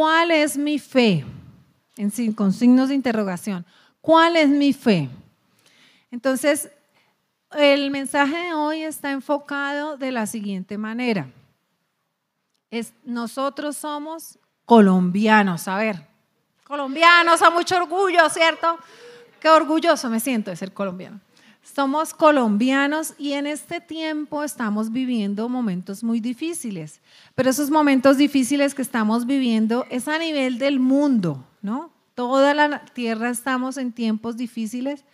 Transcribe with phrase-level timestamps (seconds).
[0.00, 1.26] ¿cuál es mi fe?
[1.98, 3.66] En, con signos de interrogación.
[4.00, 5.10] ¿Cuál es mi fe?
[6.10, 6.70] Entonces,
[7.50, 11.28] el mensaje de hoy está enfocado de la siguiente manera.
[12.70, 16.06] Es, nosotros somos colombianos, a ver,
[16.64, 18.78] colombianos a mucho orgullo, ¿cierto?
[19.38, 21.20] Qué orgulloso me siento de ser colombiano.
[21.62, 27.00] Somos colombianos y en este tiempo estamos viviendo momentos muy difíciles,
[27.34, 31.90] pero esos momentos difíciles que estamos viviendo es a nivel del mundo, ¿no?
[32.14, 35.04] Toda la tierra estamos en tiempos difíciles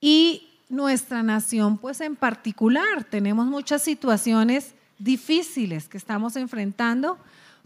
[0.00, 7.18] y nuestra nación, pues en particular, tenemos muchas situaciones difíciles que estamos enfrentando.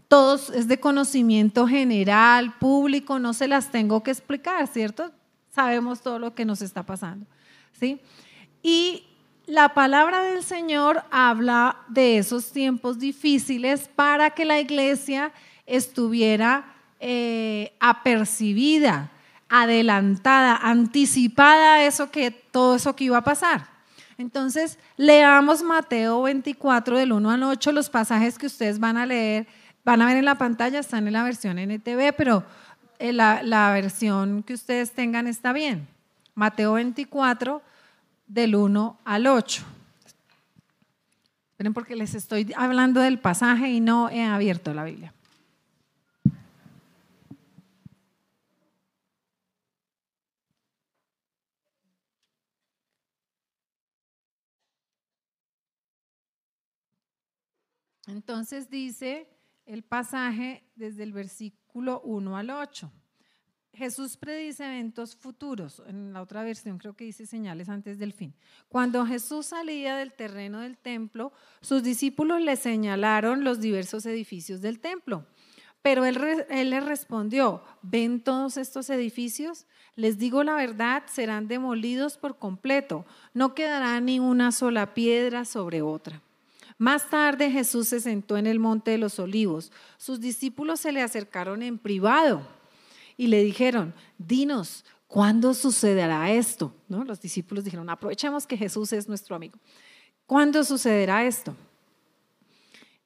[0.07, 5.11] Todos es de conocimiento general, público, no se las tengo que explicar, ¿cierto?
[5.53, 7.25] Sabemos todo lo que nos está pasando,
[7.79, 7.99] ¿sí?
[8.61, 9.03] Y
[9.45, 15.31] la palabra del Señor habla de esos tiempos difíciles para que la iglesia
[15.65, 19.09] estuviera eh, apercibida,
[19.49, 23.67] adelantada, anticipada a eso que, todo eso que iba a pasar.
[24.17, 29.47] Entonces, leamos Mateo 24 del 1 al 8, los pasajes que ustedes van a leer,
[29.85, 32.43] van a ver en la pantalla, están en la versión NTV, pero
[32.99, 35.87] eh, la, la versión que ustedes tengan está bien.
[36.37, 37.63] Mateo 24
[38.27, 39.63] del 1 al 8.
[41.49, 45.15] Esperen porque les estoy hablando del pasaje y no he abierto la Biblia.
[58.05, 59.27] Entonces dice
[59.65, 62.91] el pasaje desde el versículo 1 al 8.
[63.77, 65.83] Jesús predice eventos futuros.
[65.87, 68.33] En la otra versión creo que dice señales antes del fin.
[68.69, 74.79] Cuando Jesús salía del terreno del templo, sus discípulos le señalaron los diversos edificios del
[74.79, 75.27] templo.
[75.83, 76.17] Pero él,
[76.49, 79.67] él les respondió, ¿ven todos estos edificios?
[79.95, 83.05] Les digo la verdad, serán demolidos por completo.
[83.35, 86.23] No quedará ni una sola piedra sobre otra.
[86.79, 89.71] Más tarde Jesús se sentó en el monte de los olivos.
[89.97, 92.56] Sus discípulos se le acercaron en privado
[93.17, 96.73] y le dijeron, dinos, ¿cuándo sucederá esto?
[96.87, 97.03] ¿No?
[97.03, 99.57] Los discípulos dijeron, aprovechemos que Jesús es nuestro amigo.
[100.27, 101.55] ¿Cuándo sucederá esto?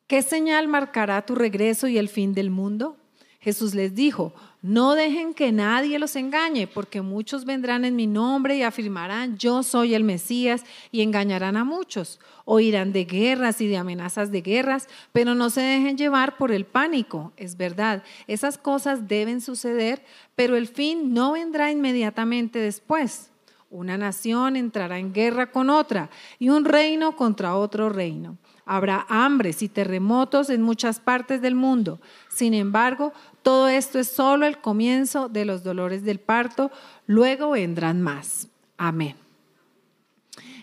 [0.08, 2.98] ¿Qué señal marcará tu regreso y el fin del mundo?
[3.40, 8.58] Jesús les dijo, no dejen que nadie los engañe, porque muchos vendrán en mi nombre
[8.58, 12.20] y afirmarán, yo soy el Mesías, y engañarán a muchos.
[12.46, 16.66] Oirán de guerras y de amenazas de guerras, pero no se dejen llevar por el
[16.66, 17.34] pánico.
[17.38, 20.04] Es verdad, esas cosas deben suceder,
[20.36, 23.32] pero el fin no vendrá inmediatamente después.
[23.72, 28.38] Una nación entrará en guerra con otra y un reino contra otro reino.
[28.66, 32.00] Habrá hambres y terremotos en muchas partes del mundo.
[32.30, 36.72] Sin embargo, todo esto es solo el comienzo de los dolores del parto,
[37.08, 38.48] luego vendrán más.
[38.78, 39.16] Amén.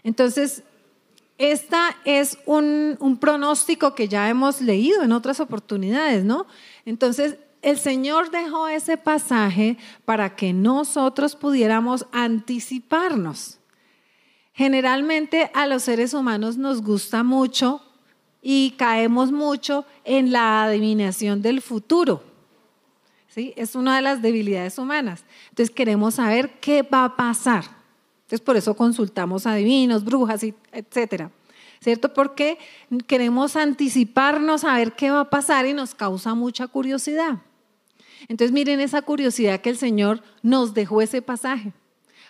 [0.05, 0.63] Entonces,
[1.39, 6.47] esta es un, un, pronóstico que ya hemos leído en otras oportunidades, ¿no?
[6.85, 13.59] Entonces, el Señor dejó ese pasaje para que nosotros pudiéramos anticiparnos.
[14.53, 17.83] Generalmente a los seres humanos nos gusta mucho
[18.43, 22.23] y caemos mucho en la adivinación del futuro.
[23.29, 23.53] ¿Sí?
[23.57, 25.25] Es una de las debilidades humanas.
[25.51, 27.65] Entonces queremos saber qué va a pasar.
[28.23, 31.31] Entonces por eso consultamos adivinos, brujas, etcétera.
[31.81, 32.13] ¿Cierto?
[32.13, 32.59] Porque
[33.07, 37.39] queremos anticiparnos a ver qué va a pasar y nos causa mucha curiosidad.
[38.27, 41.73] Entonces miren esa curiosidad que el Señor nos dejó ese pasaje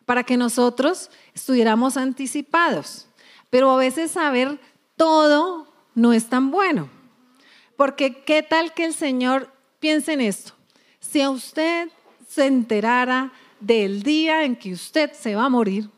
[0.04, 3.08] para que nosotros estuviéramos anticipados.
[3.50, 4.60] Pero a veces saber
[4.96, 5.67] todo
[5.98, 6.88] no es tan bueno.
[7.76, 10.52] Porque qué tal que el Señor piense en esto.
[11.00, 11.88] Si a usted
[12.28, 15.90] se enterara del día en que usted se va a morir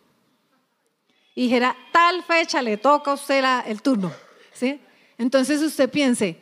[1.35, 4.13] y dijera, tal fecha le toca a usted el turno,
[4.53, 4.81] ¿sí?
[5.19, 6.41] Entonces usted piense,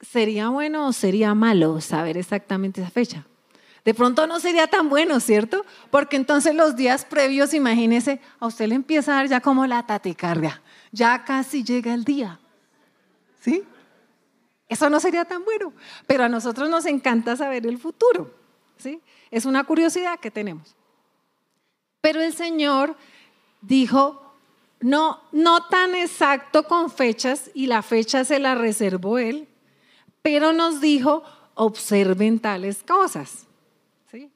[0.00, 3.26] ¿sería bueno o sería malo saber exactamente esa fecha?
[3.84, 5.64] De pronto no sería tan bueno, ¿cierto?
[5.90, 9.86] Porque entonces los días previos, imagínese, a usted le empieza a dar ya como la
[9.86, 10.62] taticardia,
[10.92, 12.40] ya casi llega el día.
[13.40, 13.64] ¿Sí?
[14.68, 15.72] Eso no sería tan bueno,
[16.06, 18.32] pero a nosotros nos encanta saber el futuro.
[18.78, 19.00] ¿Sí?
[19.30, 20.76] Es una curiosidad que tenemos.
[22.00, 22.96] Pero el Señor
[23.60, 24.34] dijo,
[24.80, 29.48] no, no tan exacto con fechas, y la fecha se la reservó Él,
[30.22, 31.22] pero nos dijo,
[31.54, 33.46] observen tales cosas.
[34.10, 34.30] ¿Sí?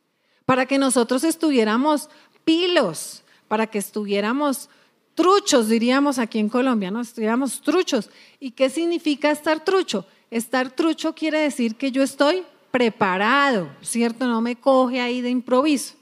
[0.44, 2.10] Para que nosotros estuviéramos
[2.44, 4.68] pilos, para que estuviéramos
[5.14, 7.00] truchos, diríamos aquí en Colombia, ¿no?
[7.00, 8.10] Estuviéramos truchos.
[8.40, 10.06] ¿Y qué significa estar trucho?
[10.30, 14.26] Estar trucho quiere decir que yo estoy preparado, ¿cierto?
[14.26, 15.94] No me coge ahí de improviso.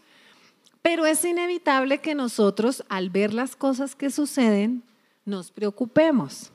[0.80, 4.82] Pero es inevitable que nosotros, al ver las cosas que suceden,
[5.24, 6.50] nos preocupemos.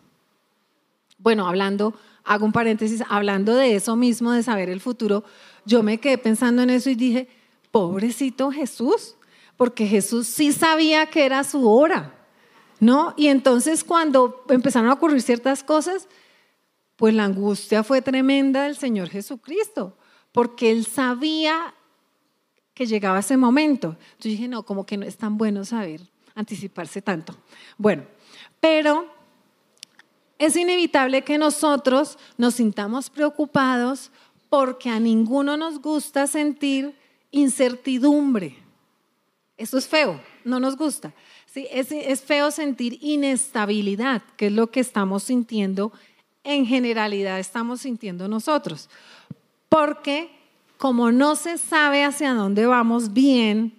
[1.17, 1.93] Bueno, hablando,
[2.23, 5.23] hago un paréntesis, hablando de eso mismo, de saber el futuro,
[5.65, 7.27] yo me quedé pensando en eso y dije,
[7.71, 9.15] pobrecito Jesús,
[9.55, 12.16] porque Jesús sí sabía que era su hora,
[12.79, 13.13] ¿no?
[13.17, 16.07] Y entonces cuando empezaron a ocurrir ciertas cosas,
[16.95, 19.97] pues la angustia fue tremenda del Señor Jesucristo,
[20.31, 21.73] porque él sabía
[22.73, 23.97] que llegaba ese momento.
[24.19, 26.01] Yo dije, no, como que no es tan bueno saber
[26.35, 27.35] anticiparse tanto.
[27.77, 28.03] Bueno,
[28.59, 29.07] pero
[30.37, 34.11] es inevitable que nosotros nos sintamos preocupados
[34.49, 36.95] porque a ninguno nos gusta sentir
[37.31, 38.57] incertidumbre.
[39.57, 41.13] Eso es feo, no nos gusta.
[41.53, 45.91] Sí, es, feo sentir inestabilidad, que es lo que estamos sintiendo
[46.43, 48.89] en generalidad, estamos sintiendo nosotros.
[49.69, 50.29] Porque
[50.77, 53.73] como no se sabe hacia dónde vamos bien,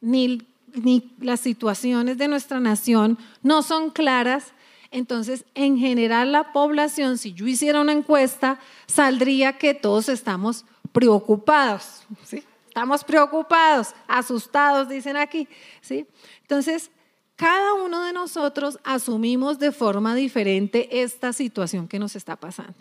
[0.00, 0.42] ni,
[0.74, 4.52] ni las situaciones de nuestra nación no son claras,
[4.90, 12.04] entonces en general la población, si yo hiciera una encuesta, saldría que todos estamos preocupados,
[12.24, 12.44] ¿sí?
[12.68, 15.48] Estamos preocupados, asustados, dicen aquí,
[15.80, 16.06] ¿sí?
[16.42, 16.90] Entonces,
[17.36, 22.78] cada uno de nosotros asumimos de forma diferente esta situación que nos está pasando.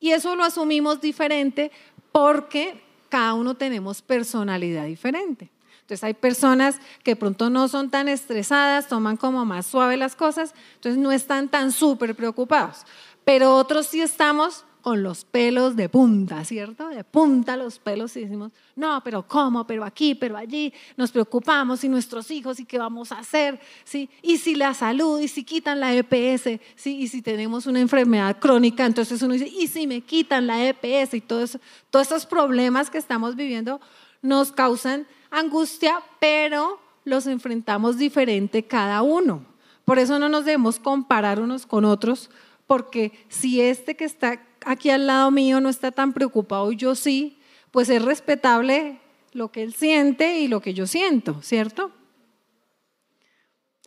[0.00, 1.72] Y eso lo asumimos diferente
[2.12, 5.50] porque cada uno tenemos personalidad diferente.
[5.80, 10.54] Entonces hay personas que pronto no son tan estresadas, toman como más suave las cosas,
[10.74, 12.84] entonces no están tan súper preocupados.
[13.24, 16.88] Pero otros sí estamos con los pelos de punta, ¿cierto?
[16.88, 19.66] De punta los pelos y decimos, no, pero ¿cómo?
[19.66, 24.08] Pero aquí, pero allí, nos preocupamos y nuestros hijos y qué vamos a hacer, ¿sí?
[24.22, 27.00] Y si la salud, y si quitan la EPS, ¿sí?
[27.00, 31.12] Y si tenemos una enfermedad crónica, entonces uno dice, y si me quitan la EPS
[31.12, 33.82] y todo eso, todos esos problemas que estamos viviendo
[34.22, 39.44] nos causan angustia, pero los enfrentamos diferente cada uno.
[39.84, 42.30] Por eso no nos debemos comparar unos con otros,
[42.68, 47.38] porque si este que está aquí al lado mío no está tan preocupado yo sí,
[47.72, 49.00] pues es respetable
[49.32, 51.90] lo que él siente y lo que yo siento, ¿cierto?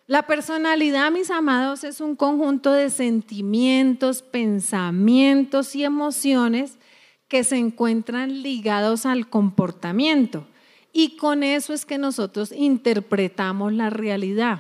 [0.07, 6.79] La personalidad, mis amados, es un conjunto de sentimientos, pensamientos y emociones
[7.27, 10.47] que se encuentran ligados al comportamiento.
[10.91, 14.59] Y con eso es que nosotros interpretamos la realidad.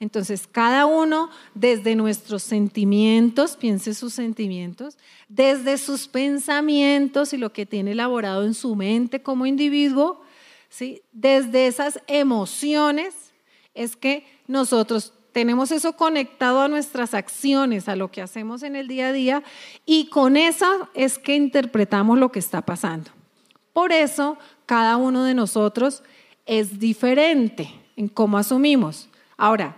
[0.00, 4.96] Entonces, cada uno desde nuestros sentimientos, piense sus sentimientos,
[5.28, 10.22] desde sus pensamientos y lo que tiene elaborado en su mente como individuo,
[10.70, 11.02] ¿sí?
[11.12, 13.14] desde esas emociones,
[13.74, 18.88] es que nosotros tenemos eso conectado a nuestras acciones, a lo que hacemos en el
[18.88, 19.42] día a día,
[19.84, 23.10] y con eso es que interpretamos lo que está pasando.
[23.74, 26.02] Por eso, cada uno de nosotros
[26.46, 29.08] es diferente en cómo asumimos.
[29.36, 29.76] Ahora,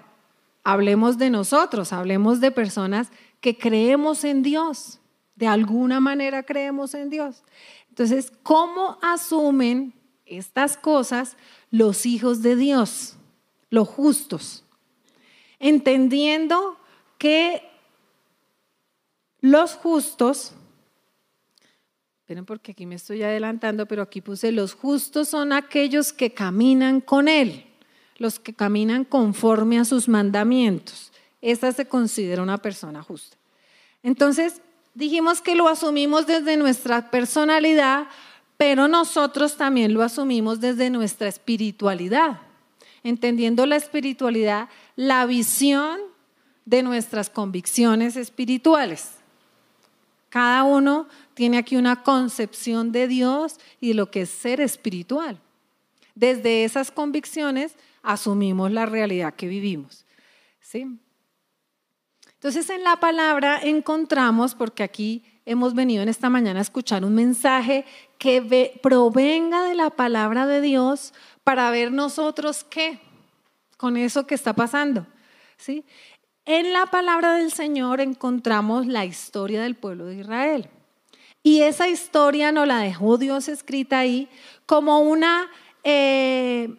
[0.64, 3.10] hablemos de nosotros, hablemos de personas
[3.40, 5.00] que creemos en Dios,
[5.34, 7.42] de alguna manera creemos en Dios.
[7.88, 9.92] Entonces, ¿cómo asumen
[10.24, 11.36] estas cosas
[11.70, 13.16] los hijos de Dios,
[13.70, 14.64] los justos?
[15.58, 16.76] Entendiendo
[17.18, 17.62] que
[19.40, 20.54] los justos,
[22.20, 27.00] esperen porque aquí me estoy adelantando, pero aquí puse, los justos son aquellos que caminan
[27.00, 27.71] con Él
[28.22, 31.12] los que caminan conforme a sus mandamientos.
[31.42, 33.36] Esta se considera una persona justa.
[34.02, 34.62] Entonces,
[34.94, 38.06] dijimos que lo asumimos desde nuestra personalidad,
[38.56, 42.40] pero nosotros también lo asumimos desde nuestra espiritualidad.
[43.02, 45.98] Entendiendo la espiritualidad, la visión
[46.64, 49.10] de nuestras convicciones espirituales.
[50.28, 55.40] Cada uno tiene aquí una concepción de Dios y de lo que es ser espiritual.
[56.14, 60.04] Desde esas convicciones asumimos la realidad que vivimos.
[60.60, 60.86] ¿sí?
[62.34, 67.14] Entonces en la palabra encontramos, porque aquí hemos venido en esta mañana a escuchar un
[67.14, 67.84] mensaje
[68.18, 73.00] que provenga de la palabra de Dios para ver nosotros qué
[73.76, 75.06] con eso que está pasando.
[75.56, 75.84] ¿sí?
[76.44, 80.68] En la palabra del Señor encontramos la historia del pueblo de Israel.
[81.44, 84.28] Y esa historia nos la dejó Dios escrita ahí
[84.66, 85.48] como una
[85.82, 86.76] eh,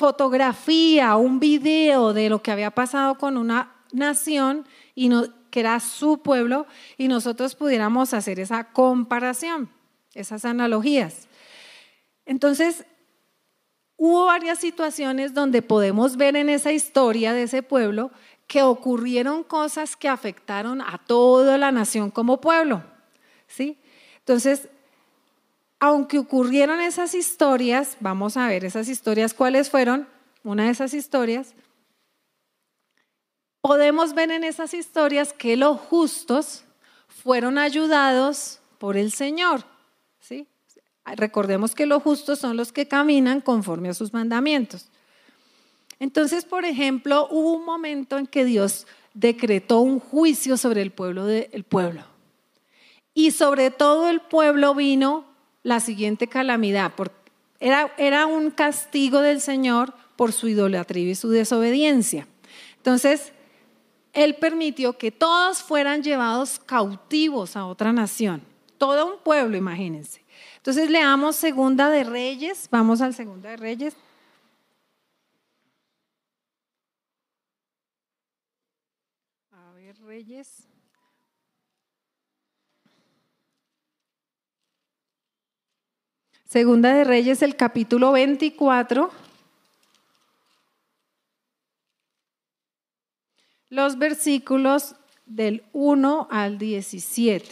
[0.00, 5.10] fotografía, un video de lo que había pasado con una nación y
[5.50, 6.66] que era su pueblo
[6.96, 9.68] y nosotros pudiéramos hacer esa comparación,
[10.14, 11.28] esas analogías.
[12.24, 12.86] Entonces,
[13.98, 18.10] hubo varias situaciones donde podemos ver en esa historia de ese pueblo
[18.46, 22.82] que ocurrieron cosas que afectaron a toda la nación como pueblo.
[23.48, 23.78] ¿sí?
[24.20, 24.70] Entonces,
[25.80, 30.06] aunque ocurrieron esas historias, vamos a ver esas historias cuáles fueron,
[30.44, 31.54] una de esas historias,
[33.62, 36.64] podemos ver en esas historias que los justos
[37.08, 39.64] fueron ayudados por el Señor.
[40.20, 40.46] ¿sí?
[41.06, 44.88] Recordemos que los justos son los que caminan conforme a sus mandamientos.
[45.98, 51.26] Entonces, por ejemplo, hubo un momento en que Dios decretó un juicio sobre el pueblo
[51.68, 52.04] pueblo.
[53.12, 55.29] Y sobre todo el pueblo vino
[55.62, 56.92] la siguiente calamidad.
[57.58, 62.26] Era, un castigo del Señor por su idolatría y su desobediencia.
[62.76, 63.32] Entonces,
[64.12, 68.42] Él permitió que todos fueran llevados cautivos a otra nación.
[68.78, 70.22] Todo un pueblo, imagínense.
[70.56, 72.68] Entonces leamos Segunda de Reyes.
[72.70, 73.94] Vamos al Segunda de Reyes.
[79.52, 80.69] A ver, Reyes.
[86.50, 89.08] Segunda de Reyes, el capítulo 24.
[93.68, 97.46] Los versículos del 1 al 17.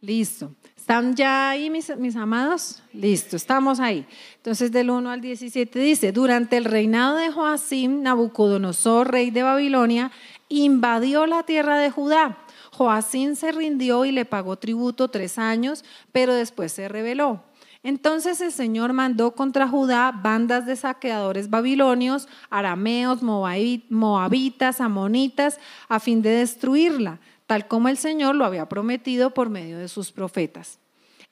[0.00, 0.54] Listo.
[0.76, 2.80] ¿Están ya ahí, mis, mis, amados?
[2.92, 4.06] Listo, estamos ahí.
[4.36, 10.12] Entonces, del 1 al 17 dice, durante el reinado de Joacim, Nabucodonosor, rey de Babilonia,
[10.48, 12.38] invadió la tierra de Judá.
[12.72, 17.42] Joacín se rindió y le pagó tributo tres años, pero después se rebeló.
[17.82, 26.20] Entonces el Señor mandó contra Judá bandas de saqueadores babilonios, arameos, moabitas, amonitas, a fin
[26.22, 30.80] de destruirla, tal como el Señor lo había prometido por medio de sus profetas.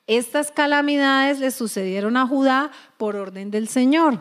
[0.07, 4.21] Estas calamidades le sucedieron a Judá por orden del Señor.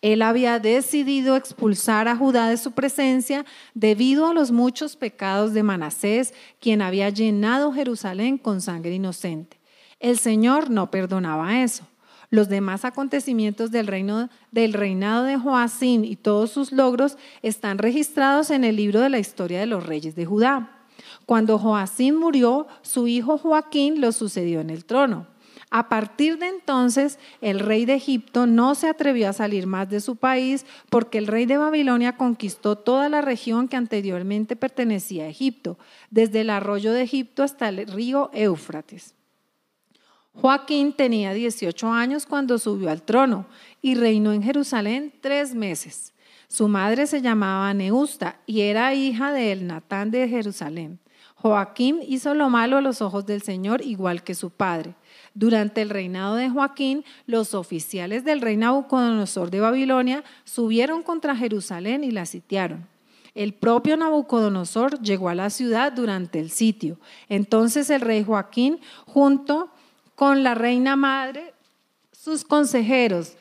[0.00, 5.64] Él había decidido expulsar a Judá de su presencia debido a los muchos pecados de
[5.64, 9.58] Manasés, quien había llenado Jerusalén con sangre inocente.
[9.98, 11.84] El Señor no perdonaba eso.
[12.30, 18.76] Los demás acontecimientos del, reinado de Joacín y todos sus logros están registrados en el
[18.76, 20.84] libro de la historia de los reyes de Judá.
[21.26, 25.26] Cuando Joacín murió, su hijo Joaquín lo sucedió en el trono.
[25.70, 30.00] A partir de entonces, el rey de Egipto no se atrevió a salir más de
[30.00, 35.28] su país porque el rey de Babilonia conquistó toda la región que anteriormente pertenecía a
[35.28, 35.78] Egipto,
[36.10, 39.14] desde el arroyo de Egipto hasta el río Éufrates.
[40.32, 43.46] Joaquín tenía 18 años cuando subió al trono
[43.82, 46.14] y reinó en Jerusalén tres meses.
[46.48, 51.00] Su madre se llamaba Neusta y era hija de Elnatán de Jerusalén.
[51.34, 54.94] Joaquín hizo lo malo a los ojos del Señor igual que su padre.
[55.38, 62.02] Durante el reinado de Joaquín, los oficiales del rey Nabucodonosor de Babilonia subieron contra Jerusalén
[62.02, 62.88] y la sitiaron.
[63.36, 66.98] El propio Nabucodonosor llegó a la ciudad durante el sitio.
[67.28, 69.70] Entonces el rey Joaquín, junto
[70.16, 71.54] con la reina madre,
[72.10, 73.36] sus consejeros,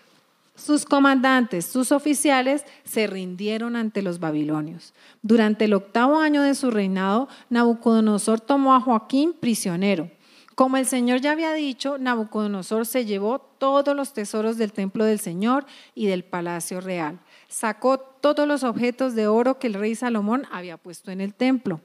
[0.54, 4.94] sus comandantes, sus oficiales se rindieron ante los babilonios.
[5.24, 10.12] Durante el octavo año de su reinado, Nabucodonosor tomó a Joaquín prisionero
[10.58, 15.20] como el Señor ya había dicho, Nabucodonosor se llevó todos los tesoros del templo del
[15.20, 17.20] Señor y del palacio real.
[17.48, 21.80] Sacó todos los objetos de oro que el rey Salomón había puesto en el templo.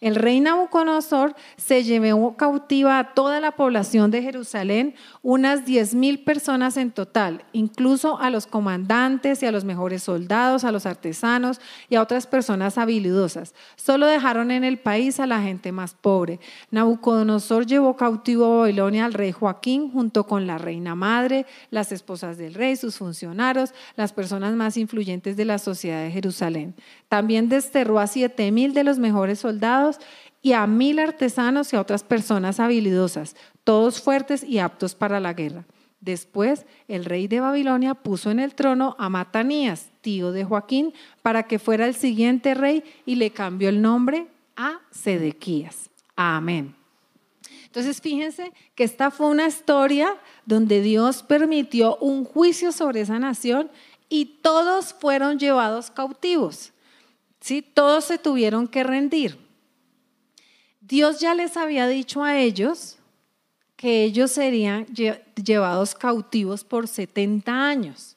[0.00, 6.22] El rey Nabucodonosor se llevó cautiva a toda la población de Jerusalén, unas diez mil
[6.22, 11.60] personas en total, incluso a los comandantes y a los mejores soldados, a los artesanos
[11.88, 13.54] y a otras personas habilidosas.
[13.76, 16.40] Solo dejaron en el país a la gente más pobre.
[16.70, 22.38] Nabucodonosor llevó cautivo a Babilonia al rey Joaquín junto con la reina madre, las esposas
[22.38, 26.74] del rey, sus funcionarios, las personas más influyentes de la sociedad de Jerusalén.
[27.08, 29.98] También desterró a siete mil de los mejores soldados
[30.42, 35.32] y a mil artesanos y a otras personas habilidosas, todos fuertes y aptos para la
[35.32, 35.64] guerra.
[36.00, 41.44] Después, el rey de Babilonia puso en el trono a Matanías, tío de Joaquín, para
[41.44, 45.90] que fuera el siguiente rey y le cambió el nombre a Sedequías.
[46.14, 46.76] Amén.
[47.64, 53.70] Entonces, fíjense que esta fue una historia donde Dios permitió un juicio sobre esa nación
[54.08, 56.72] y todos fueron llevados cautivos.
[57.40, 57.62] ¿Sí?
[57.62, 59.38] Todos se tuvieron que rendir.
[60.80, 62.98] Dios ya les había dicho a ellos
[63.76, 68.16] que ellos serían llevados cautivos por 70 años.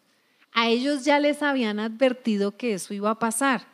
[0.53, 3.67] A ellos ya les habían advertido que eso iba a pasar.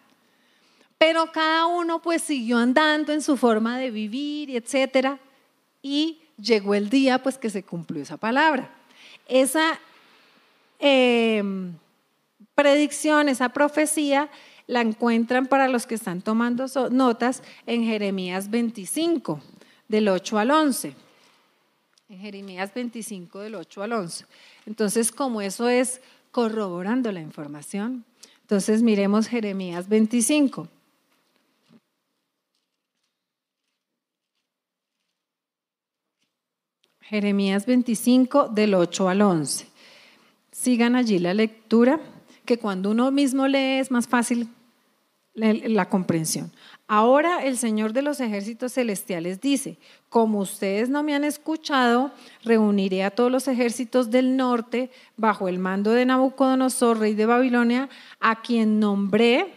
[0.98, 5.20] Pero cada uno pues siguió andando en su forma de vivir, etcétera,
[5.82, 8.72] y llegó el día pues que se cumplió esa palabra.
[9.28, 9.80] Esa
[10.80, 11.74] em,
[12.56, 14.30] predicción, esa profecía
[14.68, 19.40] la encuentran para los que están tomando notas en Jeremías 25,
[19.88, 20.96] del 8 al 11.
[22.10, 24.26] En Jeremías 25, del 8 al 11.
[24.66, 28.06] Entonces, como eso es corroborando la información,
[28.42, 30.68] entonces miremos Jeremías 25.
[37.02, 39.68] Jeremías 25 del 8 al 11.
[40.52, 42.00] Sigan allí la lectura,
[42.46, 44.50] que cuando uno mismo lee es más fácil
[45.36, 46.52] la comprensión.
[46.88, 52.12] Ahora el Señor de los ejércitos celestiales dice, como ustedes no me han escuchado,
[52.44, 57.90] reuniré a todos los ejércitos del norte bajo el mando de Nabucodonosor, rey de Babilonia,
[58.22, 59.52] a quien nombré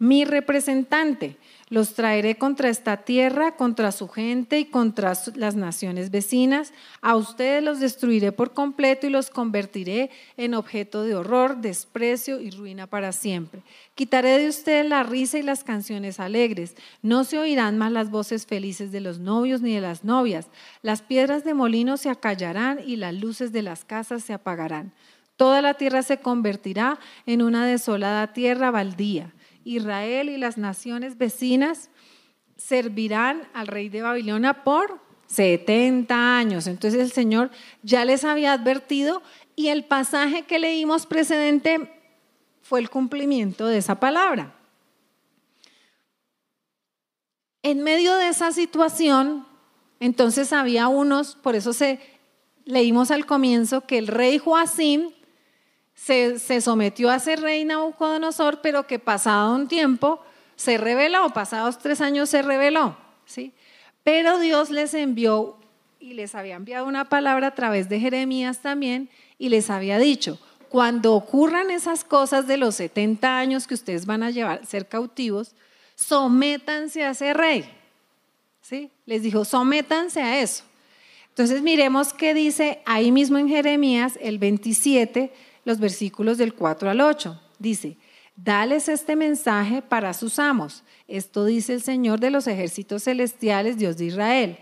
[0.00, 1.36] mi representante
[1.70, 6.72] los traeré contra esta tierra, contra su gente y contra las naciones vecinas.
[7.00, 12.50] A ustedes los destruiré por completo y los convertiré en objeto de horror, desprecio y
[12.50, 13.62] ruina para siempre.
[13.94, 16.74] Quitaré de ustedes la risa y las canciones alegres.
[17.02, 20.48] No se oirán más las voces felices de los novios ni de las novias.
[20.82, 24.92] Las piedras de molino se acallarán y las luces de las casas se apagarán.
[25.36, 29.32] Toda la tierra se convertirá en una desolada tierra baldía
[29.64, 31.90] Israel y las naciones vecinas
[32.56, 36.66] servirán al rey de Babilonia por 70 años.
[36.66, 37.50] Entonces el Señor
[37.82, 39.22] ya les había advertido
[39.56, 41.92] y el pasaje que leímos precedente
[42.62, 44.54] fue el cumplimiento de esa palabra.
[47.62, 49.46] En medio de esa situación,
[50.00, 52.00] entonces había unos, por eso se
[52.64, 55.10] leímos al comienzo que el rey Joacim
[56.04, 60.20] se, sometió a ser rey Nabucodonosor, pero que pasado un tiempo
[60.56, 63.52] se reveló, pasados tres años se reveló, ¿sí?
[64.02, 65.56] Pero Dios les envió
[65.98, 70.38] y les había enviado una palabra a través de Jeremías también y les había dicho,
[70.70, 75.54] cuando ocurran esas cosas de los 70 años que ustedes van a llevar ser cautivos,
[75.96, 77.68] sométanse a ese rey.
[78.62, 78.90] ¿Sí?
[79.04, 80.64] Les dijo, sométanse a eso.
[81.28, 85.32] Entonces miremos qué dice ahí mismo en Jeremías el 27
[85.64, 87.40] los versículos del 4 al 8.
[87.58, 87.96] Dice,
[88.36, 90.82] dales este mensaje para sus amos.
[91.08, 94.58] Esto dice el Señor de los ejércitos celestiales, Dios de Israel.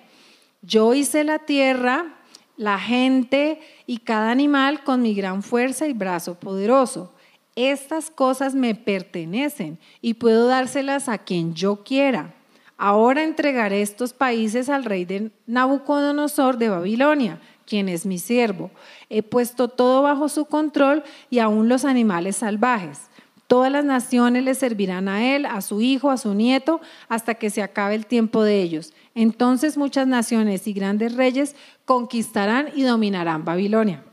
[0.63, 2.17] Yo hice la tierra,
[2.57, 7.13] la gente y cada animal con mi gran fuerza y brazo poderoso.
[7.55, 12.35] Estas cosas me pertenecen y puedo dárselas a quien yo quiera.
[12.77, 18.71] Ahora entregaré estos países al rey de Nabucodonosor de Babilonia, quien es mi siervo.
[19.11, 23.09] He puesto todo bajo su control y aún los animales salvajes.
[23.47, 27.49] Todas las naciones le servirán a él, a su hijo, a su nieto, hasta que
[27.49, 28.93] se acabe el tiempo de ellos.
[29.15, 34.05] Entonces muchas naciones y grandes reyes conquistarán y dominarán Babilonia.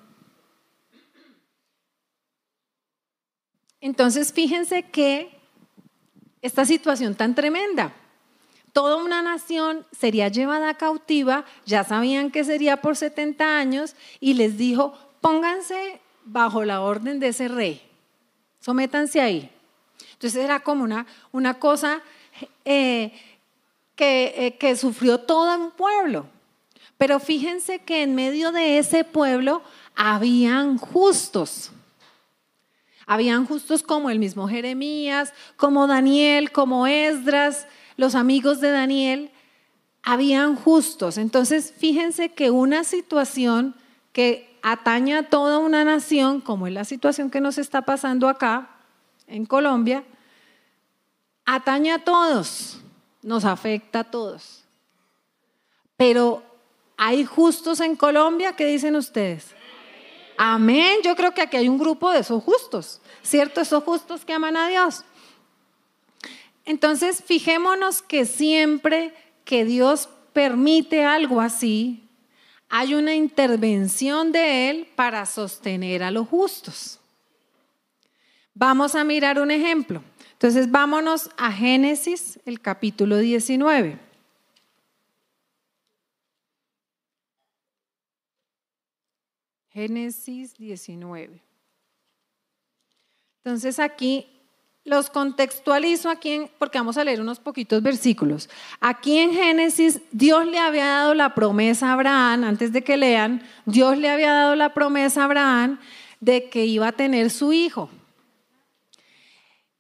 [3.82, 5.38] Entonces fíjense que
[6.42, 7.94] esta situación tan tremenda,
[8.76, 14.58] toda una nación sería llevada cautiva, ya sabían que sería por 70 años, y les
[14.58, 17.82] dijo, pónganse bajo la orden de ese rey,
[18.60, 19.50] sométanse ahí.
[20.12, 22.02] Entonces era como una, una cosa
[22.66, 23.14] eh,
[23.96, 26.26] que, eh, que sufrió todo un pueblo.
[26.98, 29.62] Pero fíjense que en medio de ese pueblo
[29.96, 31.72] habían justos.
[33.06, 39.32] Habían justos como el mismo Jeremías, como Daniel, como Esdras, los amigos de Daniel,
[40.04, 41.18] habían justos.
[41.18, 43.76] Entonces, fíjense que una situación
[44.14, 48.70] que atañe a toda una nación, como es la situación que nos está pasando acá
[49.28, 50.04] en Colombia,
[51.46, 52.80] atañe a todos,
[53.22, 54.64] nos afecta a todos.
[55.98, 56.44] Pero
[56.98, 59.56] hay justos en Colombia, ¿qué dicen ustedes?
[60.38, 60.98] Amén.
[61.04, 63.62] Yo creo que aquí hay un grupo de esos justos, ¿cierto?
[63.62, 65.04] Esos justos que aman a Dios.
[66.66, 72.10] Entonces, fijémonos que siempre que Dios permite algo así,
[72.70, 77.00] hay una intervención de Él para sostener a los justos.
[78.54, 80.02] Vamos a mirar un ejemplo.
[80.34, 84.00] Entonces, vámonos a Génesis, el capítulo 19.
[89.76, 91.42] Génesis 19.
[93.44, 94.35] Entonces aquí
[94.86, 98.50] los contextualizo aquí porque vamos a leer unos poquitos versículos.
[98.80, 103.44] Aquí en Génesis, Dios le había dado la promesa a Abraham, antes de que lean,
[103.66, 105.80] Dios le había dado la promesa a Abraham
[106.20, 107.90] de que iba a tener su hijo.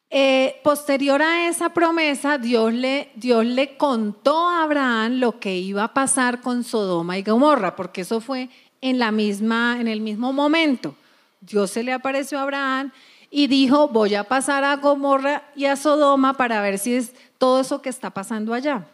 [0.10, 5.84] Eh, posterior a esa promesa, Dios le, Dios le contó a Abraham lo que iba
[5.84, 8.50] a pasar con Sodoma y Gomorra, porque eso fue
[8.82, 10.96] en, la misma, en el mismo momento.
[11.42, 12.92] Dios se le apareció a Abraham
[13.30, 17.62] y dijo, voy a pasar a Gomorra y a Sodoma para ver si es todo
[17.62, 18.88] eso que está pasando allá.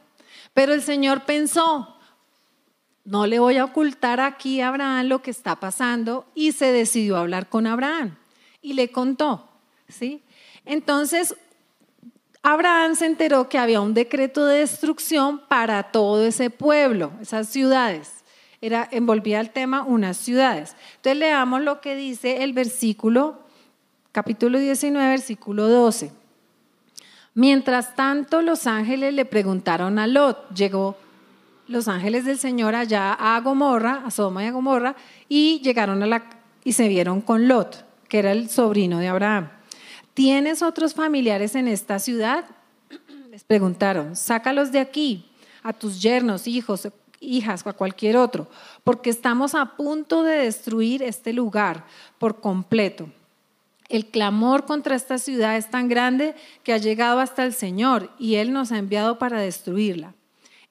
[0.53, 1.95] Pero el Señor pensó,
[3.03, 7.17] no le voy a ocultar aquí a Abraham lo que está pasando y se decidió
[7.17, 8.17] a hablar con Abraham
[8.61, 9.49] y le contó,
[9.87, 10.21] ¿sí?
[10.65, 11.35] Entonces,
[12.43, 18.23] Abraham se enteró que había un decreto de destrucción para todo ese pueblo, esas ciudades.
[18.61, 20.75] Era, envolvía el tema unas ciudades.
[20.97, 23.40] Entonces leamos lo que dice el versículo,
[24.11, 26.11] capítulo 19, versículo 12.
[27.33, 30.97] Mientras tanto, los ángeles le preguntaron a Lot, llegó
[31.67, 34.95] los ángeles del Señor allá a Gomorra, a Sodoma y a Gomorra,
[35.29, 36.23] y llegaron a la
[36.63, 39.49] y se vieron con Lot, que era el sobrino de Abraham.
[40.13, 42.45] ¿Tienes otros familiares en esta ciudad?
[43.31, 45.25] Les preguntaron, sácalos de aquí,
[45.63, 46.89] a tus yernos, hijos,
[47.21, 48.47] hijas o a cualquier otro,
[48.83, 51.85] porque estamos a punto de destruir este lugar
[52.19, 53.09] por completo.
[53.91, 58.35] El clamor contra esta ciudad es tan grande que ha llegado hasta el Señor y
[58.35, 60.15] Él nos ha enviado para destruirla.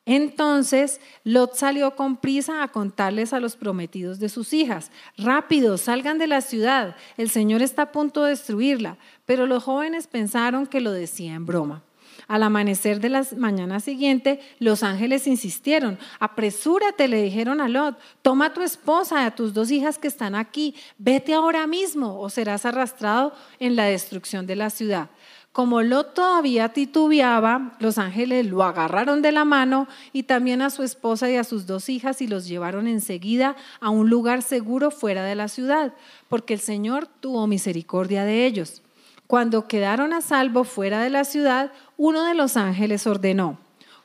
[0.07, 6.17] Entonces Lot salió con prisa a contarles a los prometidos de sus hijas, rápido, salgan
[6.17, 8.97] de la ciudad, el Señor está a punto de destruirla.
[9.27, 11.83] Pero los jóvenes pensaron que lo decía en broma.
[12.31, 18.47] Al amanecer de la mañana siguiente, los ángeles insistieron, apresúrate, le dijeron a Lot, toma
[18.47, 22.31] a tu esposa y a tus dos hijas que están aquí, vete ahora mismo o
[22.31, 25.11] serás arrastrado en la destrucción de la ciudad.
[25.51, 30.85] Como Lot todavía titubeaba, los ángeles lo agarraron de la mano y también a su
[30.85, 35.25] esposa y a sus dos hijas y los llevaron enseguida a un lugar seguro fuera
[35.25, 35.95] de la ciudad,
[36.29, 38.83] porque el Señor tuvo misericordia de ellos.
[39.31, 43.61] Cuando quedaron a salvo fuera de la ciudad, uno de los ángeles ordenó,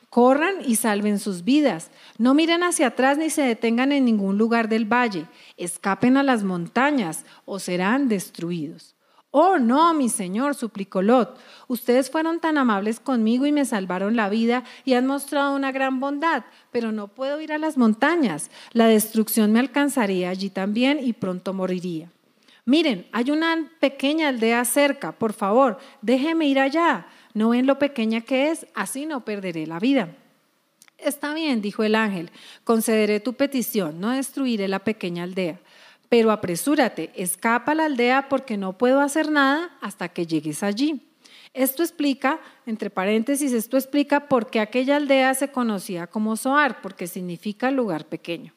[0.08, 4.68] corran y salven sus vidas, no miren hacia atrás ni se detengan en ningún lugar
[4.68, 8.94] del valle, escapen a las montañas o serán destruidos.
[9.32, 14.28] Oh, no, mi señor, suplicó Lot, ustedes fueron tan amables conmigo y me salvaron la
[14.28, 18.48] vida y han mostrado una gran bondad, pero no puedo ir a las montañas.
[18.70, 22.12] La destrucción me alcanzaría allí también y pronto moriría.
[22.66, 27.06] Miren, hay una pequeña aldea cerca, por favor, déjeme ir allá.
[27.32, 28.66] ¿No ven lo pequeña que es?
[28.74, 30.16] Así no perderé la vida.
[30.98, 32.32] Está bien, dijo el ángel,
[32.64, 35.60] concederé tu petición, no destruiré la pequeña aldea.
[36.08, 41.00] Pero apresúrate, escapa a la aldea porque no puedo hacer nada hasta que llegues allí.
[41.54, 47.06] Esto explica, entre paréntesis, esto explica por qué aquella aldea se conocía como Zoar, porque
[47.06, 48.54] significa lugar pequeño.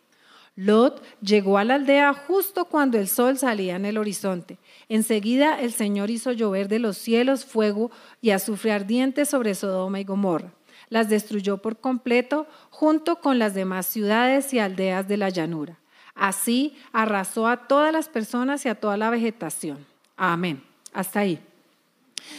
[0.60, 4.58] Lot llegó a la aldea justo cuando el sol salía en el horizonte.
[4.90, 7.92] Enseguida el Señor hizo llover de los cielos fuego
[8.22, 10.52] y azufre ardiente sobre Sodoma y Gomorra.
[10.90, 15.80] Las destruyó por completo junto con las demás ciudades y aldeas de la llanura.
[16.14, 19.86] Así arrasó a todas las personas y a toda la vegetación.
[20.18, 20.62] Amén.
[20.92, 21.40] Hasta ahí.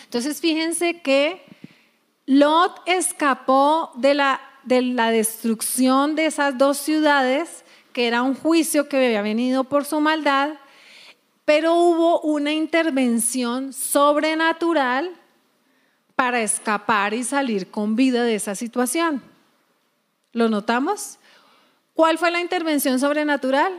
[0.04, 1.42] Entonces fíjense que
[2.26, 8.88] Lot escapó de la, de la destrucción de esas dos ciudades, que era un juicio
[8.88, 10.54] que había venido por su maldad,
[11.44, 15.10] pero hubo una intervención sobrenatural
[16.14, 19.22] para escapar y salir con vida de esa situación.
[20.32, 21.18] ¿Lo notamos?
[21.94, 23.72] ¿Cuál fue la intervención sobrenatural?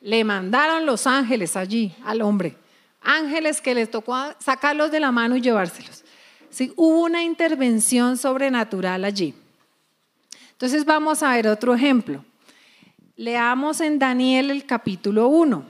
[0.00, 2.56] Le mandaron los ángeles allí al hombre.
[3.02, 6.04] Ángeles que les tocó sacarlos de la mano y llevárselos.
[6.50, 9.34] Sí, hubo una intervención sobrenatural allí.
[10.52, 12.24] Entonces vamos a ver otro ejemplo.
[13.20, 15.62] Leamos en Daniel el capítulo 1.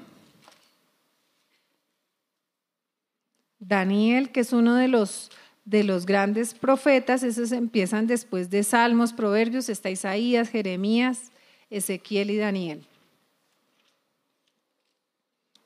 [3.58, 5.32] Daniel, que es uno de los
[5.64, 11.32] de los grandes profetas, esos empiezan después de Salmos, Proverbios, está Isaías, Jeremías,
[11.70, 12.86] Ezequiel y Daniel.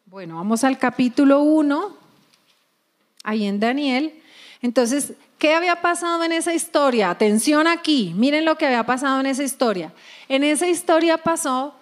[0.07, 1.99] Bueno, vamos al capítulo 1,
[3.25, 4.23] ahí en Daniel.
[4.63, 5.13] Entonces,
[5.45, 7.11] ¿qué había pasado en esa historia?
[7.11, 9.93] Atención aquí, miren lo que había pasado en esa historia.
[10.31, 11.75] En esa historia pasó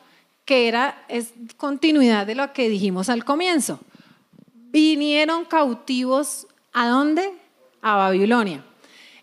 [0.44, 3.78] que era es continuidad de lo que dijimos al comienzo.
[4.50, 7.34] Vinieron cautivos a dónde?
[7.82, 8.64] A Babilonia.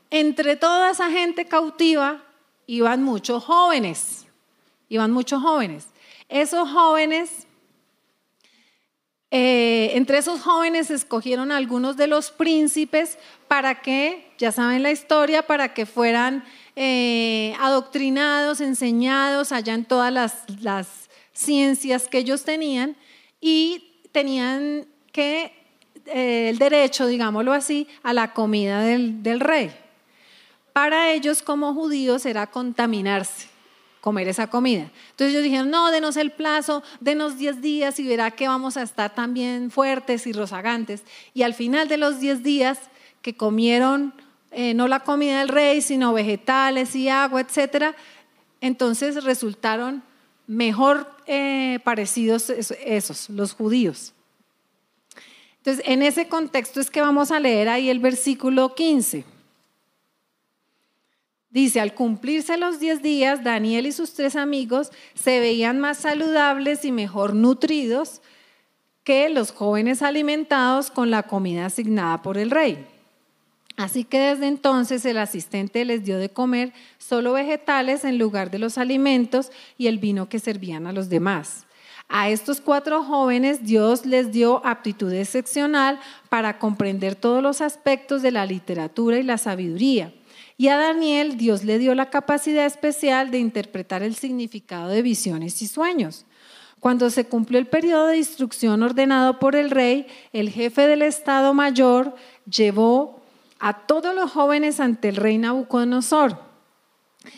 [0.10, 2.23] Entre toda esa gente cautiva
[2.65, 4.25] iban muchos jóvenes
[4.89, 5.88] iban muchos jóvenes.
[6.28, 7.47] Esos jóvenes,
[9.32, 15.46] eh, entre esos jóvenes escogieron algunos de los príncipes para que, ya saben la historia,
[15.46, 16.44] para que fueran
[16.76, 22.98] eh, adoctrinados, enseñados allá en todas las, ciencias que ellos tenían
[23.39, 25.54] y tenían que
[26.06, 29.72] eh, el derecho, digámoslo así, a la comida del, rey.
[30.74, 33.48] Para ellos como judíos era contaminarse
[34.01, 34.91] comer esa comida.
[35.12, 38.81] Entonces ellos dijeron, no, denos el plazo, denos 10 días y verá que vamos a
[38.81, 41.03] estar también fuertes y rozagantes.
[41.33, 42.79] Y al final de los 10 días
[43.21, 44.13] que comieron
[44.51, 47.95] eh, no la comida del rey, sino vegetales y agua, etcétera,
[48.62, 50.03] entonces resultaron
[50.47, 54.13] mejor eh, parecidos esos, los judíos.
[55.57, 59.25] Entonces, en ese contexto es que vamos a leer ahí el versículo 15.
[61.49, 66.85] Dice, al cumplirse los 10 días, Daniel y sus tres amigos se veían más saludables
[66.85, 68.21] y mejor nutridos
[69.03, 72.85] que los jóvenes alimentados con la comida asignada por el rey.
[73.77, 78.59] Así que desde entonces el asistente les dio de comer solo vegetales en lugar de
[78.59, 81.65] los alimentos y el vino que servían a los demás.
[82.09, 88.31] A estos cuatro jóvenes Dios les dio aptitud excepcional para comprender todos los aspectos de
[88.31, 90.13] la literatura y la sabiduría.
[90.60, 95.62] Y a Daniel Dios le dio la capacidad especial de interpretar el significado de visiones
[95.62, 96.26] y sueños.
[96.82, 101.54] Cuando se cumplió el periodo de instrucción ordenado por el rey, el jefe del Estado
[101.54, 102.13] Mayor
[102.45, 103.22] llevó
[103.58, 106.38] a todos los jóvenes ante el rey Nabucodonosor.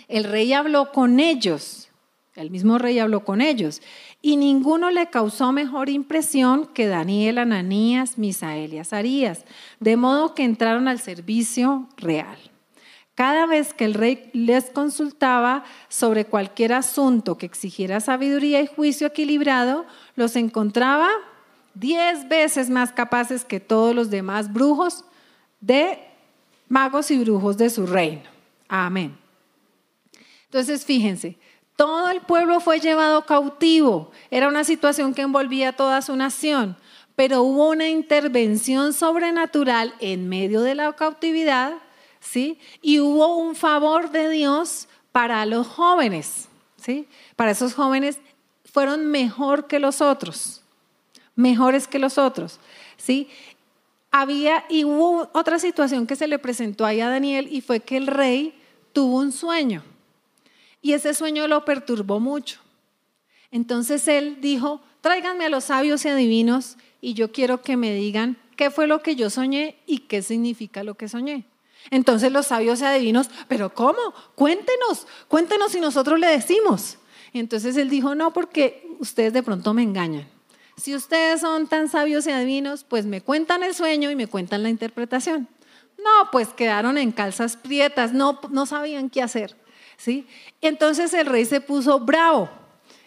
[0.07, 1.89] El rey habló con ellos,
[2.33, 3.83] el mismo rey habló con ellos,
[4.23, 9.45] y ninguno le causó mejor impresión que Daniel, Ananías, Misael y Azarías,
[9.79, 12.50] de modo que entraron al servicio real.
[13.21, 19.05] Cada vez que el rey les consultaba sobre cualquier asunto que exigiera sabiduría y juicio
[19.05, 21.07] equilibrado, los encontraba
[21.75, 25.05] diez veces más capaces que todos los demás brujos
[25.59, 25.99] de
[26.67, 28.23] magos y brujos de su reino.
[28.67, 29.15] Amén.
[30.45, 31.37] Entonces, fíjense,
[31.75, 34.09] todo el pueblo fue llevado cautivo.
[34.31, 36.75] Era una situación que envolvía a toda su nación,
[37.15, 41.73] pero hubo una intervención sobrenatural en medio de la cautividad
[42.21, 42.59] ¿sí?
[42.81, 47.07] Y hubo un favor de Dios para los jóvenes, ¿sí?
[47.35, 48.19] Para esos jóvenes
[48.63, 50.61] fueron mejor que los otros,
[51.35, 52.59] mejores que los otros,
[52.95, 53.27] ¿sí?
[54.11, 57.97] Había y hubo otra situación que se le presentó ahí a Daniel y fue que
[57.97, 58.53] el rey
[58.93, 59.83] tuvo un sueño
[60.81, 62.59] y ese sueño lo perturbó mucho.
[63.51, 68.37] Entonces él dijo, tráiganme a los sabios y adivinos y yo quiero que me digan
[68.55, 71.45] qué fue lo que yo soñé y qué significa lo que soñé.
[71.89, 73.99] Entonces los sabios y adivinos, pero ¿cómo?
[74.35, 76.97] Cuéntenos, cuéntenos si nosotros le decimos.
[77.33, 80.27] Entonces él dijo, no, porque ustedes de pronto me engañan.
[80.77, 84.63] Si ustedes son tan sabios y adivinos, pues me cuentan el sueño y me cuentan
[84.63, 85.47] la interpretación.
[85.97, 89.55] No, pues quedaron en calzas prietas, no, no sabían qué hacer.
[89.97, 90.27] ¿sí?
[90.61, 92.49] Entonces el rey se puso bravo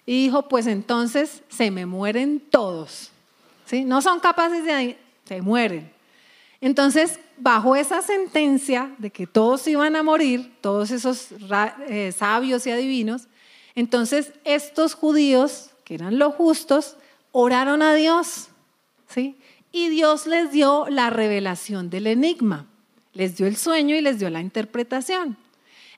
[0.07, 3.11] y dijo, pues entonces se me mueren todos.
[3.65, 3.85] ¿sí?
[3.85, 4.97] No son capaces de...
[5.25, 5.94] se mueren.
[6.65, 11.29] Entonces, bajo esa sentencia de que todos iban a morir, todos esos
[11.91, 13.29] eh, sabios y adivinos,
[13.75, 16.97] entonces estos judíos, que eran los justos,
[17.33, 18.49] oraron a Dios,
[19.09, 19.37] ¿sí?
[19.73, 22.67] Y Dios les dio la revelación del enigma,
[23.13, 25.37] les dio el sueño y les dio la interpretación.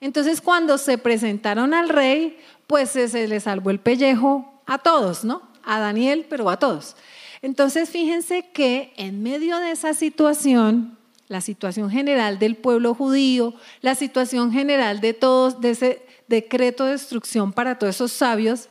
[0.00, 5.42] Entonces, cuando se presentaron al rey, pues se les salvó el pellejo a todos, ¿no?
[5.62, 6.96] A Daniel, pero a todos.
[7.42, 13.94] Entonces, fíjense que en medio de esa situación, la situación general del pueblo judío, la
[13.94, 18.68] situación general de todos, de ese decreto de destrucción para todos esos sabios,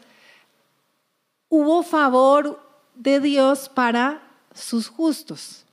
[1.50, 2.62] hubo favor
[2.96, 4.22] de Dios para
[4.54, 5.66] sus justos.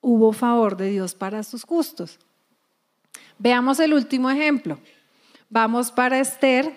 [0.00, 2.18] Hubo favor de Dios para sus justos.
[3.38, 4.78] Veamos el último ejemplo.
[5.48, 6.72] Vamos para Esther,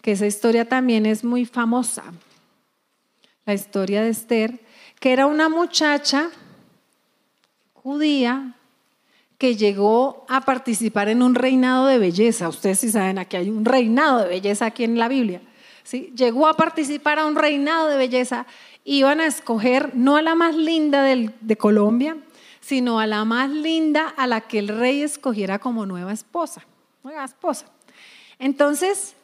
[0.00, 2.04] que esa historia también es muy famosa.
[3.44, 4.60] La historia de Esther
[5.02, 6.30] que era una muchacha
[7.74, 8.54] judía
[9.36, 12.48] que llegó a participar en un reinado de belleza.
[12.48, 15.42] Ustedes sí saben, aquí hay un reinado de belleza aquí en la Biblia.
[15.82, 16.12] ¿sí?
[16.16, 18.46] Llegó a participar a un reinado de belleza.
[18.84, 22.16] Iban a escoger no a la más linda de Colombia,
[22.60, 26.64] sino a la más linda a la que el rey escogiera como nueva esposa.
[27.02, 27.66] Nueva esposa.
[28.38, 29.16] Entonces,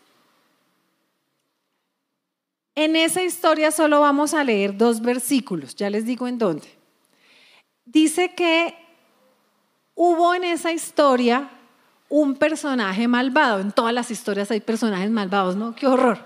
[2.79, 6.69] en esa historia solo vamos a leer dos versículos, ya les digo en dónde.
[7.85, 8.73] Dice que
[9.97, 11.51] hubo en esa historia
[12.09, 13.59] un personaje malvado.
[13.59, 15.75] En todas las historias hay personajes malvados, ¿no?
[15.75, 16.25] Qué horror.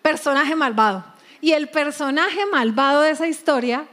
[0.00, 1.04] Personaje malvado.
[1.40, 3.88] Y el personaje malvado de esa historia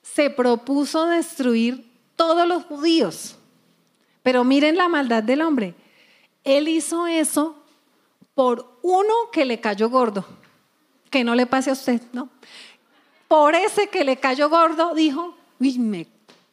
[0.00, 3.36] se propuso destruir todos los judíos.
[4.22, 5.74] Pero miren la maldad del hombre.
[6.44, 7.62] Él hizo eso
[8.32, 10.24] por uno que le cayó gordo
[11.10, 12.28] que no le pase a usted, ¿no?
[13.28, 16.06] Por ese que le cayó gordo, dijo, uy, me,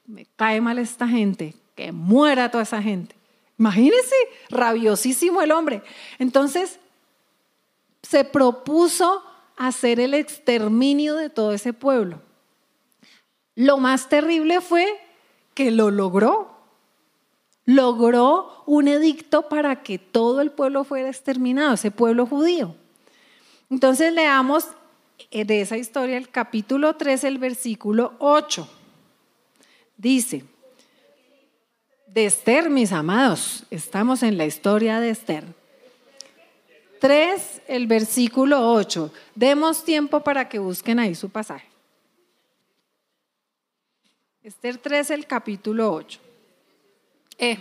[0.05, 3.15] me cae mal esta gente, que muera toda esa gente.
[3.57, 4.15] Imagínense,
[4.49, 5.81] rabiosísimo el hombre.
[6.19, 6.79] Entonces,
[8.01, 9.23] se propuso
[9.57, 12.21] hacer el exterminio de todo ese pueblo.
[13.55, 14.85] Lo más terrible fue
[15.53, 16.53] que lo logró.
[17.65, 22.75] Logró un edicto para que todo el pueblo fuera exterminado, ese pueblo judío.
[23.69, 24.67] Entonces leamos
[25.31, 28.69] eh, de esa historia el capítulo 3, el versículo 8.
[29.97, 30.43] Dice,
[32.07, 35.43] de Esther, mis amados, estamos en la historia de Esther.
[36.99, 39.11] 3, el versículo 8.
[39.35, 41.67] Demos tiempo para que busquen ahí su pasaje.
[44.43, 46.19] Esther 3, el capítulo 8.
[47.37, 47.57] Eh,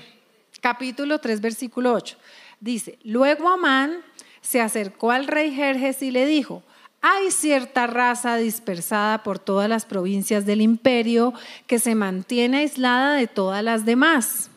[0.61, 2.17] capítulo 3, versículo 8.
[2.61, 4.03] Dice, luego Amán
[4.45, 6.63] se acercó al rey Jerjes y le dijo,
[7.01, 11.33] hay cierta raza dispersada por todas las provincias del imperio
[11.67, 14.51] que se mantiene aislada de todas las demás.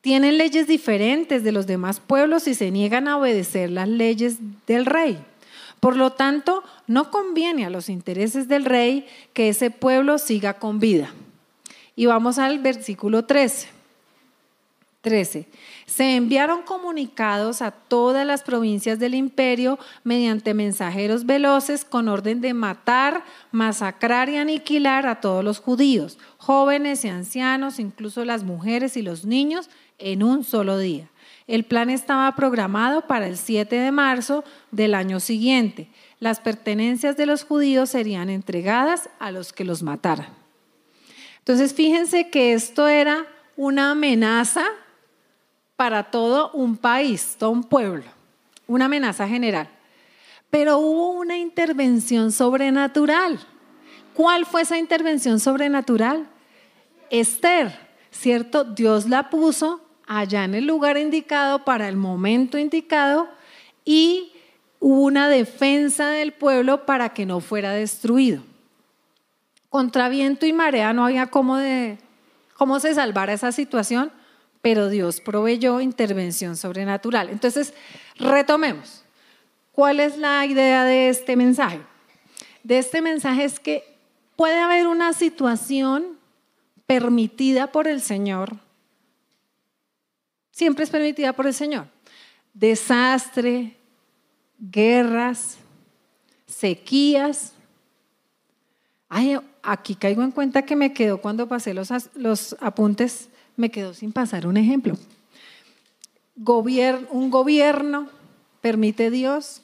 [0.00, 4.86] Tienen leyes diferentes de los demás pueblos y se niegan a obedecer las leyes del
[4.86, 5.18] rey.
[5.80, 10.78] Por lo tanto, no conviene a los intereses del rey que ese pueblo siga con
[10.78, 11.12] vida.
[11.96, 13.68] Y vamos al versículo 13.
[15.00, 15.46] 13.
[15.96, 22.52] Se enviaron comunicados a todas las provincias del imperio mediante mensajeros veloces con orden de
[22.52, 29.00] matar, masacrar y aniquilar a todos los judíos, jóvenes y ancianos, incluso las mujeres y
[29.00, 31.08] los niños, en un solo día.
[31.46, 35.88] El plan estaba programado para el 7 de marzo del año siguiente.
[36.20, 40.28] Las pertenencias de los judíos serían entregadas a los que los mataran.
[41.38, 43.24] Entonces, fíjense que esto era
[43.56, 44.66] una amenaza
[45.76, 48.04] para todo un país, todo un pueblo,
[48.66, 49.68] una amenaza general.
[50.50, 53.38] Pero hubo una intervención sobrenatural.
[54.14, 56.26] ¿Cuál fue esa intervención sobrenatural?
[57.10, 57.78] Esther,
[58.10, 58.64] ¿cierto?
[58.64, 63.28] Dios la puso allá en el lugar indicado para el momento indicado
[63.84, 64.32] y
[64.80, 68.42] hubo una defensa del pueblo para que no fuera destruido.
[69.68, 71.98] Contra viento y marea no había cómo, de,
[72.54, 74.10] cómo se salvara esa situación
[74.66, 77.28] pero Dios proveyó intervención sobrenatural.
[77.28, 77.72] Entonces,
[78.16, 79.04] retomemos.
[79.70, 81.78] ¿Cuál es la idea de este mensaje?
[82.64, 83.84] De este mensaje es que
[84.34, 86.18] puede haber una situación
[86.84, 88.56] permitida por el Señor.
[90.50, 91.86] Siempre es permitida por el Señor.
[92.52, 93.76] Desastre,
[94.58, 95.58] guerras,
[96.48, 97.52] sequías.
[99.08, 103.94] Ay, aquí caigo en cuenta que me quedó cuando pasé los, los apuntes me quedó
[103.94, 104.96] sin pasar un ejemplo.
[106.36, 108.08] un gobierno
[108.60, 109.62] permite Dios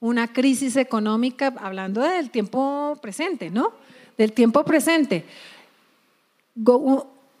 [0.00, 3.72] una crisis económica, hablando del tiempo presente, ¿no?
[4.16, 5.24] Del tiempo presente.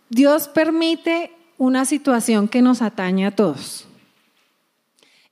[0.08, 3.86] Dios permite una situación que nos atañe a todos.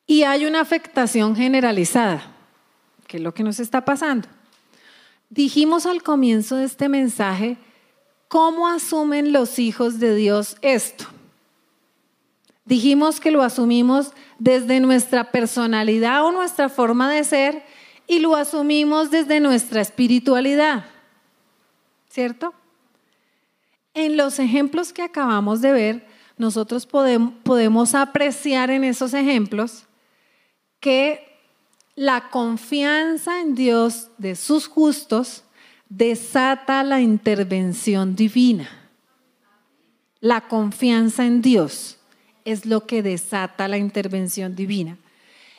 [0.06, 2.32] Y hay una afectación generalizada,
[3.06, 4.28] que es lo que nos está pasando.
[5.30, 7.56] Dijimos al comienzo de este mensaje
[8.28, 11.06] ¿Cómo asumen los hijos de Dios esto?
[12.64, 17.64] Dijimos que lo asumimos desde nuestra personalidad o nuestra forma de ser
[18.08, 20.84] y lo asumimos desde nuestra espiritualidad.
[22.08, 22.54] ¿Cierto?
[23.94, 29.84] En los ejemplos que acabamos de ver, nosotros podemos, apreciar en esos ejemplos
[30.80, 31.26] que
[31.94, 35.44] la confianza en Dios de sus justos
[35.88, 38.68] desata la intervención divina.
[40.20, 41.98] La confianza en Dios
[42.44, 44.96] es lo que desata la intervención divina.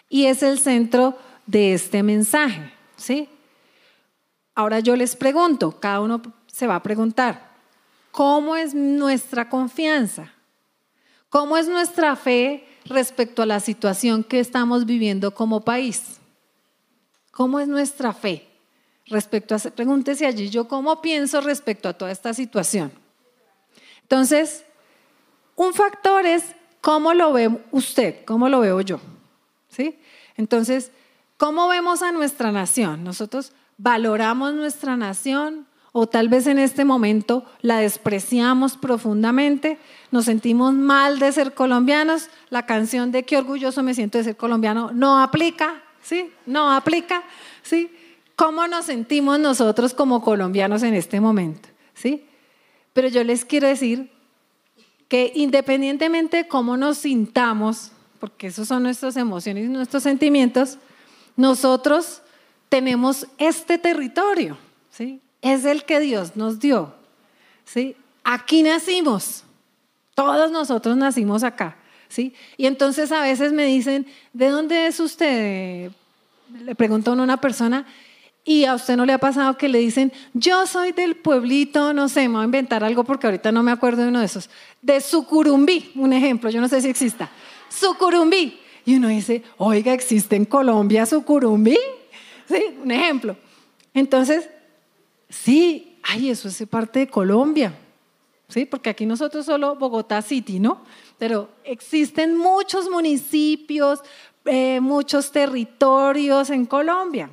[0.10, 3.30] Y es el centro de este mensaje, ¿sí?
[4.56, 7.52] Ahora yo les pregunto, cada uno se va a preguntar,
[8.12, 10.32] ¿cómo es nuestra confianza?
[11.30, 16.20] ¿Cómo es nuestra fe respecto a la situación que estamos viviendo como país?
[17.32, 18.47] ¿Cómo es nuestra fe?
[19.08, 22.92] Respecto a, pregúntese allí yo cómo pienso respecto a toda esta situación.
[24.04, 24.64] Entonces,
[25.56, 26.44] un factor es
[26.82, 29.00] cómo lo ve usted, cómo lo veo yo.
[29.70, 30.00] ¿Sí?
[30.38, 30.92] Entonces,
[31.38, 33.04] ¿cómo vemos a nuestra nación?
[33.04, 39.80] Nosotros valoramos nuestra nación o tal vez en este momento la despreciamos profundamente,
[40.12, 44.38] nos sentimos mal de ser colombianos, la canción de qué orgulloso me siento de ser
[44.38, 46.32] colombiano no aplica, ¿sí?
[46.46, 47.24] No aplica,
[47.64, 47.90] ¿sí?
[48.38, 52.24] Cómo nos sentimos nosotros como colombianos en este momento, ¿sí?
[52.94, 54.12] Pero yo les quiero decir
[55.10, 60.78] que independientemente de cómo nos sintamos, porque esos son nuestras emociones y nuestros sentimientos,
[61.36, 62.22] nosotros
[62.70, 64.56] tenemos este territorio,
[64.92, 65.20] ¿sí?
[65.42, 66.94] Es el que Dios nos dio,
[67.66, 67.96] ¿sí?
[68.24, 69.44] Aquí nacimos,
[70.14, 71.78] Todos nosotros nacimos acá,
[72.08, 72.36] ¿sí?
[72.56, 75.92] Y entonces a veces me dicen, ¿de dónde es usted?
[76.64, 77.86] Le pregunto a una persona,
[78.48, 82.08] y a usted no le ha pasado que le dicen, yo soy del pueblito, no
[82.08, 84.50] sé, me voy a inventar algo porque ahorita no me acuerdo de uno de esos,
[84.82, 87.30] de Sucurumbí, un ejemplo, yo no sé si exista.
[87.68, 88.58] Sucurumbí.
[88.86, 91.78] Y uno dice, oiga, ¿existe en Colombia Sucurumbí?
[92.48, 93.36] Sí, un ejemplo.
[93.94, 94.50] Entonces,
[95.28, 97.74] sí, ay, eso es parte de Colombia.
[98.48, 100.86] Sí, porque aquí nosotros solo Bogotá City, ¿no?
[101.18, 104.00] Pero existen muchos municipios,
[104.46, 107.30] eh, muchos territorios en Colombia.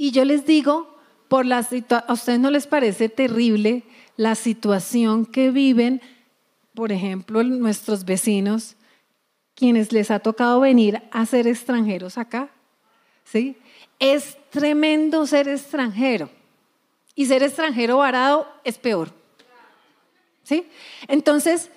[0.00, 0.96] Y yo les digo,
[1.26, 3.82] por la ¿a ustedes no les parece terrible
[4.16, 6.00] la situación que viven,
[6.72, 8.76] por ejemplo, nuestros vecinos,
[9.56, 12.48] quienes les ha tocado venir a ser extranjeros acá?
[13.24, 13.56] ¿Sí?
[13.98, 16.30] Es tremendo ser extranjero.
[17.16, 19.12] Y ser extranjero varado es peor.
[20.44, 20.64] ¿Sí?
[21.08, 21.72] Entonces,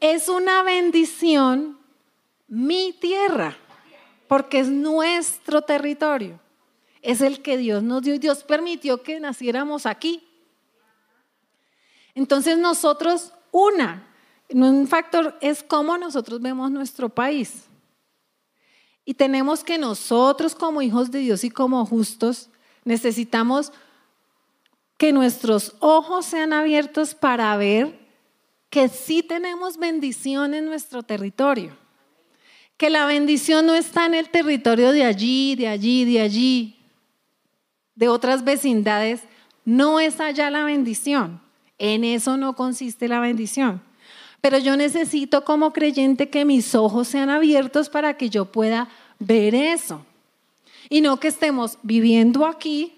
[0.00, 1.78] es una bendición
[2.48, 3.56] mi tierra,
[4.28, 6.38] porque es nuestro territorio
[7.02, 10.26] es el que Dios nos dio y Dios permitió que naciéramos aquí.
[12.14, 14.06] Entonces nosotros, una,
[14.50, 17.64] un factor es cómo nosotros vemos nuestro país.
[19.04, 22.50] Y tenemos que nosotros como hijos de Dios y como justos
[22.84, 23.72] necesitamos
[24.96, 27.98] que nuestros ojos sean abiertos para ver
[28.68, 31.76] que sí tenemos bendición en nuestro territorio.
[32.76, 36.79] Que la bendición no está en el territorio de allí, de allí, de allí,
[38.00, 39.20] de otras vecindades,
[39.66, 41.38] no es allá la bendición.
[41.78, 43.82] En eso no consiste la bendición.
[44.40, 48.88] Pero yo necesito como creyente que mis ojos sean abiertos para que yo pueda
[49.18, 50.04] ver eso.
[50.88, 52.94] Y no que estemos viviendo aquí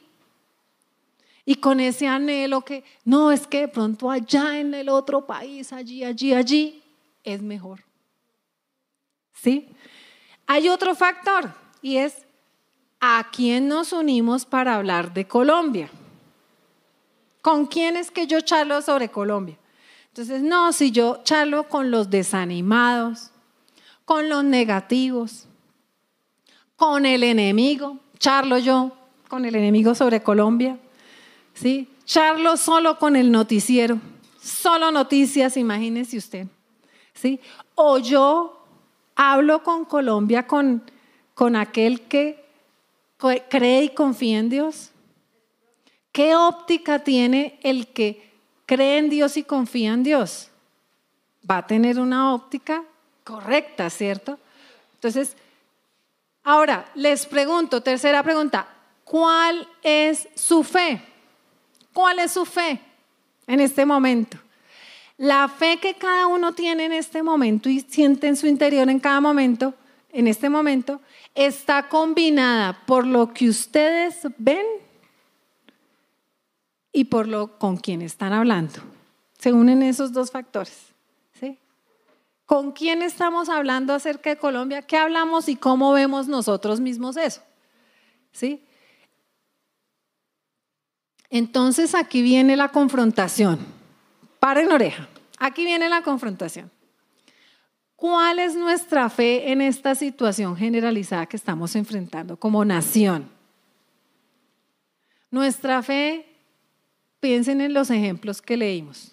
[1.44, 5.72] y con ese anhelo que, no, es que de pronto allá en el otro país,
[5.72, 6.82] allí, allí, allí,
[7.24, 7.82] es mejor.
[9.34, 9.68] ¿Sí?
[10.46, 12.24] Hay otro factor y es
[13.04, 15.90] ¿a quién nos unimos para hablar de Colombia?
[17.42, 19.58] ¿Con quién es que yo charlo sobre Colombia?
[20.06, 23.32] Entonces, no, si yo charlo con los desanimados,
[24.04, 25.48] con los negativos,
[26.76, 28.92] con el enemigo, charlo yo
[29.26, 30.78] con el enemigo sobre Colombia,
[31.54, 31.88] ¿sí?
[32.04, 33.98] Charlo solo con el noticiero,
[34.40, 36.46] solo noticias, imagínese usted,
[37.14, 37.40] ¿sí?
[37.74, 38.64] O yo
[39.16, 40.84] hablo con Colombia con,
[41.34, 42.41] con aquel que
[43.48, 44.90] cree y confía en Dios?
[46.12, 48.30] ¿Qué óptica tiene el que
[48.66, 50.50] cree en Dios y confía en Dios?
[51.48, 52.84] Va a tener una óptica
[53.24, 54.38] correcta, ¿cierto?
[54.94, 55.36] Entonces,
[56.42, 58.68] ahora les pregunto, tercera pregunta,
[59.04, 61.02] ¿cuál es su fe?
[61.92, 62.80] ¿Cuál es su fe
[63.46, 64.38] en este momento?
[65.16, 68.98] La fe que cada uno tiene en este momento y siente en su interior en
[68.98, 69.74] cada momento,
[70.12, 71.00] en este momento,
[71.34, 74.66] está combinada por lo que ustedes ven
[76.92, 78.74] y por lo con quien están hablando.
[79.38, 80.92] Se unen esos dos factores.
[81.40, 81.58] ¿sí?
[82.44, 84.82] ¿Con quién estamos hablando acerca de Colombia?
[84.82, 87.40] ¿Qué hablamos y cómo vemos nosotros mismos eso?
[88.32, 88.62] ¿Sí?
[91.30, 93.58] Entonces aquí viene la confrontación.
[94.38, 95.08] Paren oreja.
[95.38, 96.70] Aquí viene la confrontación.
[98.02, 103.28] ¿Cuál es nuestra fe en esta situación generalizada que estamos enfrentando como nación?
[105.30, 106.26] Nuestra fe,
[107.20, 109.12] piensen en los ejemplos que leímos.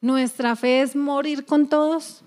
[0.00, 2.22] Nuestra fe es morir con todos,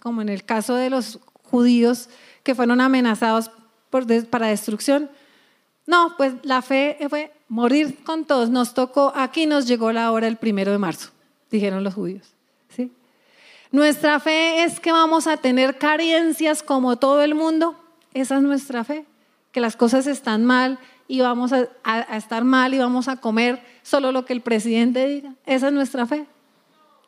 [0.00, 2.08] como en el caso de los judíos
[2.42, 3.50] que fueron amenazados
[4.30, 5.10] para destrucción.
[5.86, 8.48] No, pues la fe fue morir con todos.
[8.48, 11.10] Nos tocó, aquí nos llegó la hora el primero de marzo,
[11.50, 12.35] dijeron los judíos.
[13.72, 17.78] Nuestra fe es que vamos a tener carencias como todo el mundo.
[18.14, 19.04] Esa es nuestra fe,
[19.52, 21.68] que las cosas están mal y vamos a,
[22.16, 25.34] estar mal y vamos a comer solo lo que el presidente diga.
[25.44, 26.26] Esa es nuestra fe.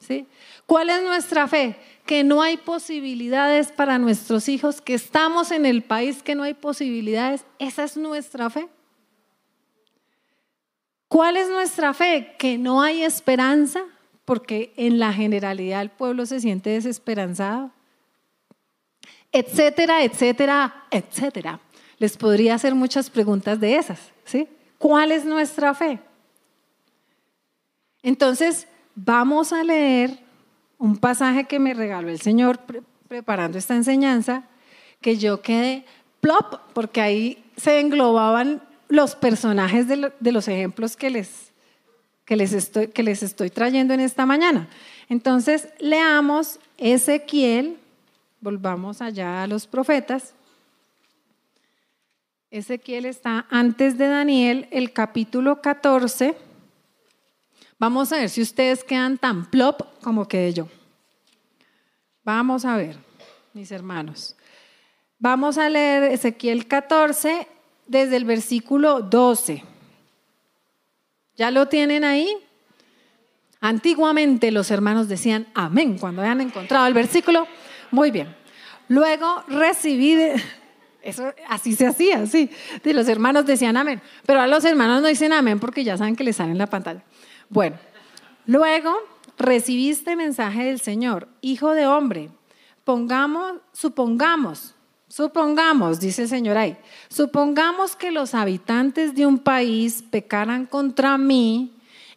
[0.01, 0.27] ¿Sí?
[0.67, 1.77] ¿Cuál es nuestra fe?
[2.07, 6.55] Que no hay posibilidades para nuestros hijos, que estamos en el país que no hay
[6.55, 7.45] posibilidades.
[7.59, 8.69] Esa es nuestra fe.
[11.09, 12.35] ¿Cuál es nuestra fe?
[12.39, 13.83] Que no hay esperanza
[14.29, 17.71] porque en la generalidad el pueblo se siente desesperanzado,
[19.33, 21.61] etcétera, etcétera, etcétera.
[21.97, 24.47] Les podría hacer muchas preguntas de esas, ¿sí?
[24.77, 25.99] ¿Cuál es nuestra fe?
[28.03, 30.19] Entonces, vamos a leer
[30.77, 32.61] un pasaje que me regaló el Señor
[33.09, 34.43] preparando esta enseñanza,
[35.01, 35.87] que yo quedé
[36.21, 41.48] plop, porque ahí se englobaban los personajes de, los ejemplos que les,
[42.29, 44.69] que les estoy, que les estoy trayendo en esta mañana.
[45.09, 47.79] Entonces, leamos Ezequiel,
[48.43, 50.35] volvamos allá a los profetas.
[52.51, 56.37] Ezequiel está antes de Daniel, el capítulo 14.
[57.79, 60.69] Vamos a ver si ustedes quedan tan plop como quedé yo.
[62.25, 62.99] Vamos a ver,
[63.55, 64.37] mis hermanos.
[65.19, 67.49] Vamos a leer Ezequiel 14
[67.87, 69.78] desde el versículo 12.
[71.39, 72.29] ¿Ya lo tienen ahí?
[73.61, 77.47] Antiguamente los hermanos decían amén cuando habían encontrado el versículo.
[77.93, 78.37] Muy bien.
[78.89, 80.17] Luego recibí,
[81.03, 82.51] eso así se hacía, así.
[82.85, 84.03] Y los hermanos decían amén.
[84.27, 86.67] Pero a los hermanos no dicen amén porque ya saben que les sale en la
[86.67, 87.05] pantalla.
[87.49, 87.79] Bueno,
[88.47, 88.93] luego
[89.39, 92.31] recibiste mensaje del Señor, hijo de hombre.
[92.83, 94.75] Pongamos, supongamos,
[95.09, 96.77] supongamos, dice el Señor ahí,
[97.09, 101.73] supongamos que los habitantes de un país pecaran contra mí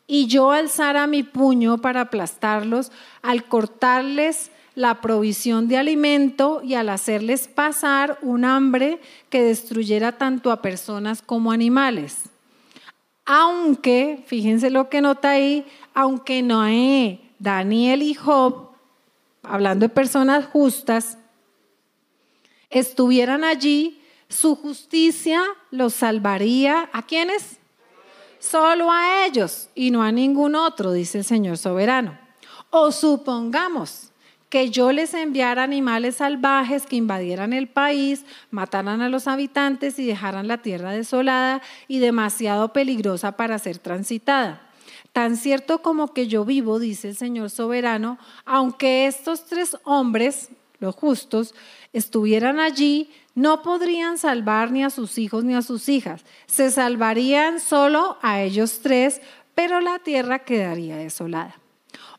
[0.08, 6.90] y yo alzara mi puño para aplastarlos al cortarles la provisión de alimento y al
[6.90, 12.24] hacerles pasar un hambre que destruyera tanto a personas como animales.
[13.26, 18.70] Aunque, fíjense lo que nota ahí, aunque Noé, Daniel y Job,
[19.44, 21.18] hablando de personas justas,
[22.72, 26.90] estuvieran allí, su justicia los salvaría.
[26.94, 27.58] ¿A quiénes?
[28.40, 32.18] Solo a ellos y no a ningún otro, dice el Señor soberano.
[32.72, 34.12] O supongamos
[34.50, 40.06] que yo les enviara animales salvajes que invadieran el país, mataran a los habitantes y
[40.06, 44.68] dejaran la tierra desolada y demasiado peligrosa para ser transitada.
[45.14, 50.50] Tan cierto como que yo vivo, dice el Señor soberano, aunque estos tres hombres,
[50.82, 51.54] los justos,
[51.94, 56.26] estuvieran allí, no podrían salvar ni a sus hijos ni a sus hijas.
[56.48, 59.22] Se salvarían solo a ellos tres,
[59.56, 61.56] pero la tierra quedaría desolada.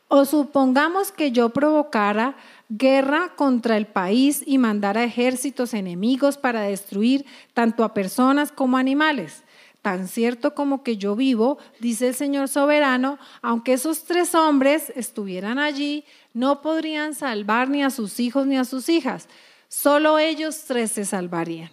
[0.07, 2.35] O supongamos que yo provocara
[2.69, 9.43] guerra contra el país y mandara ejércitos enemigos para destruir tanto a personas como animales.
[9.81, 15.59] Tan cierto como que yo vivo, dice el Señor soberano, aunque esos tres hombres estuvieran
[15.59, 19.27] allí, no podrían salvar ni a sus hijos ni a sus hijas
[19.73, 21.71] Solo ellos tres se salvarían.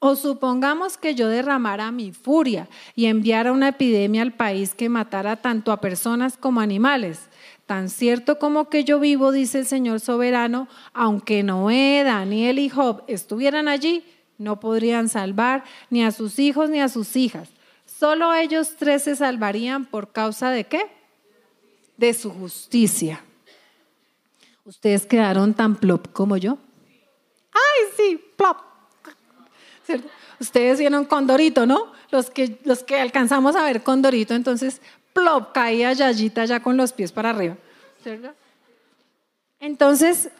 [0.00, 5.36] O supongamos que yo derramara mi furia y enviara una epidemia al país que matara
[5.36, 7.28] tanto a personas como animales.
[7.66, 13.04] Tan cierto como que yo vivo, dice el Señor soberano, aunque Noé, Daniel y Job
[13.06, 14.02] estuvieran allí,
[14.36, 17.48] no podrían salvar ni a sus hijos ni a sus hijas.
[17.86, 20.90] Solo ellos tres se salvarían por causa de qué?
[21.96, 23.22] De su justicia.
[24.64, 26.58] Ustedes quedaron tan plop como yo.
[27.52, 28.24] ¡Ay, sí!
[28.36, 28.58] ¡Plop!
[30.38, 31.92] Ustedes vieron Condorito, ¿no?
[32.10, 34.80] Los que, los que alcanzamos a ver Condorito, entonces,
[35.12, 37.56] plop, caía Yayita ya con los pies para arriba.
[39.58, 40.30] Entonces,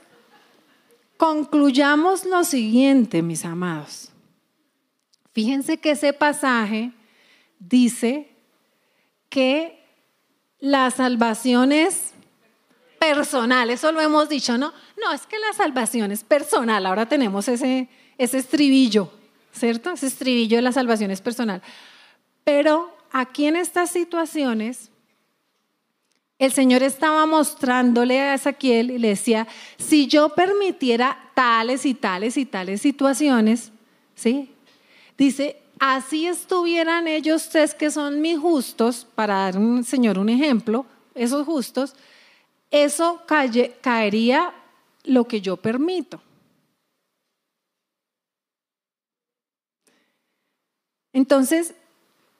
[1.17, 4.11] concluyamos lo siguiente, mis amados.
[5.33, 6.93] Fíjense que ese pasaje
[7.59, 8.31] dice
[9.29, 9.85] que
[10.59, 12.10] la salvación es
[13.01, 14.75] personal, eso lo hemos dicho, ¿no?
[15.01, 17.89] No, es que la salvación es personal, ahora tenemos ese,
[18.19, 19.11] ese estribillo,
[19.53, 19.91] ¿cierto?
[19.91, 21.63] Ese estribillo de la salvación es personal.
[22.45, 24.91] Pero aquí en estas situaciones,
[26.39, 29.49] el Señor estaba mostrándole a Ezequiel y le decía,
[29.79, 33.73] si yo permitiera tales y tales y tales situaciones,
[34.15, 34.53] ¿sí?
[35.17, 40.85] Dice, así estuvieran ellos tres que son mis justos, para dar un Señor un ejemplo,
[41.15, 41.95] esos justos,
[42.71, 44.55] eso caería
[45.05, 46.21] lo que yo permito.
[51.13, 51.75] Entonces,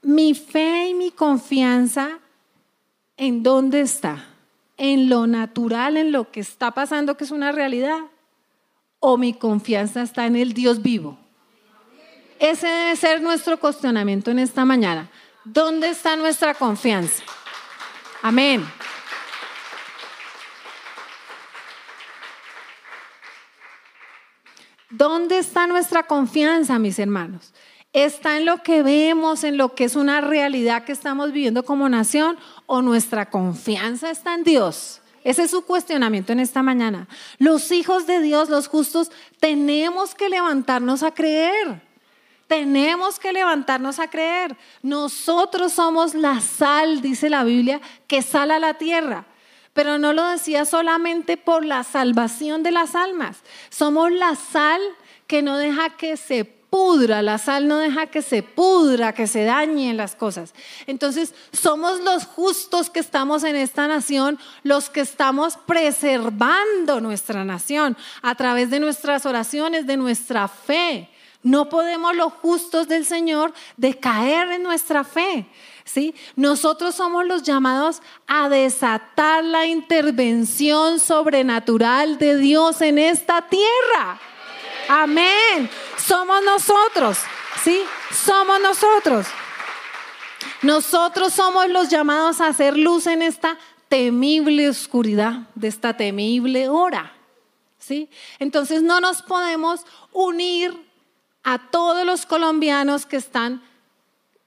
[0.03, 2.19] mi fe y mi confianza,
[3.17, 4.27] ¿en dónde está?
[4.77, 7.99] ¿En lo natural, en lo que está pasando, que es una realidad?
[9.01, 11.19] ¿O mi confianza está en el Dios vivo?
[12.39, 15.11] Ese debe ser nuestro cuestionamiento en esta mañana.
[15.45, 17.23] ¿Dónde está nuestra confianza?
[18.23, 18.65] Amén.
[24.91, 27.53] ¿Dónde está nuestra confianza, mis hermanos?
[27.93, 31.89] ¿Está en lo que vemos, en lo que es una realidad que estamos viviendo como
[31.89, 32.37] nación
[32.67, 35.01] o nuestra confianza está en Dios?
[35.23, 37.07] Ese es su cuestionamiento en esta mañana.
[37.39, 41.83] Los hijos de Dios, los justos, tenemos que levantarnos a creer.
[42.49, 44.57] Tenemos que levantarnos a creer.
[44.83, 49.25] Nosotros somos la sal, dice la Biblia, que sala la tierra
[49.73, 53.39] pero no lo decía solamente por la salvación de las almas.
[53.69, 54.81] Somos la sal
[55.27, 59.45] que no deja que se pudra, la sal no deja que se pudra, que se
[59.45, 60.55] dañen las cosas.
[60.87, 67.97] Entonces, somos los justos que estamos en esta nación, los que estamos preservando nuestra nación
[68.23, 71.09] a través de nuestras oraciones, de nuestra fe.
[71.43, 75.47] No podemos los justos del Señor decaer en nuestra fe.
[75.85, 76.15] ¿Sí?
[76.37, 84.21] Nosotros somos los llamados a desatar la intervención sobrenatural de Dios en esta tierra.
[84.89, 85.71] Amén.
[85.97, 87.19] Somos nosotros.
[87.63, 87.81] ¿Sí?
[88.13, 89.27] Somos nosotros.
[90.63, 93.59] Nosotros somos los llamados a hacer luz en esta
[93.89, 97.13] temible oscuridad, de esta temible hora.
[97.79, 98.09] ¿Sí?
[98.39, 100.75] Entonces no nos podemos unir
[101.43, 103.63] a todos los colombianos que están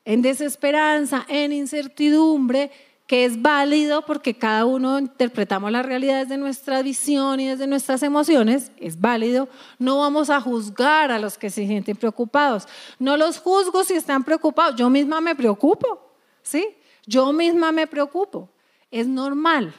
[0.05, 2.71] en desesperanza, en incertidumbre,
[3.07, 8.01] que es válido porque cada uno interpretamos la realidad desde nuestra visión y desde nuestras
[8.01, 9.49] emociones, es válido.
[9.77, 12.67] No vamos a juzgar a los que se sienten preocupados.
[12.99, 14.75] No los juzgo si están preocupados.
[14.75, 16.65] Yo misma me preocupo, ¿sí?
[17.05, 18.49] Yo misma me preocupo.
[18.89, 19.73] Es normal.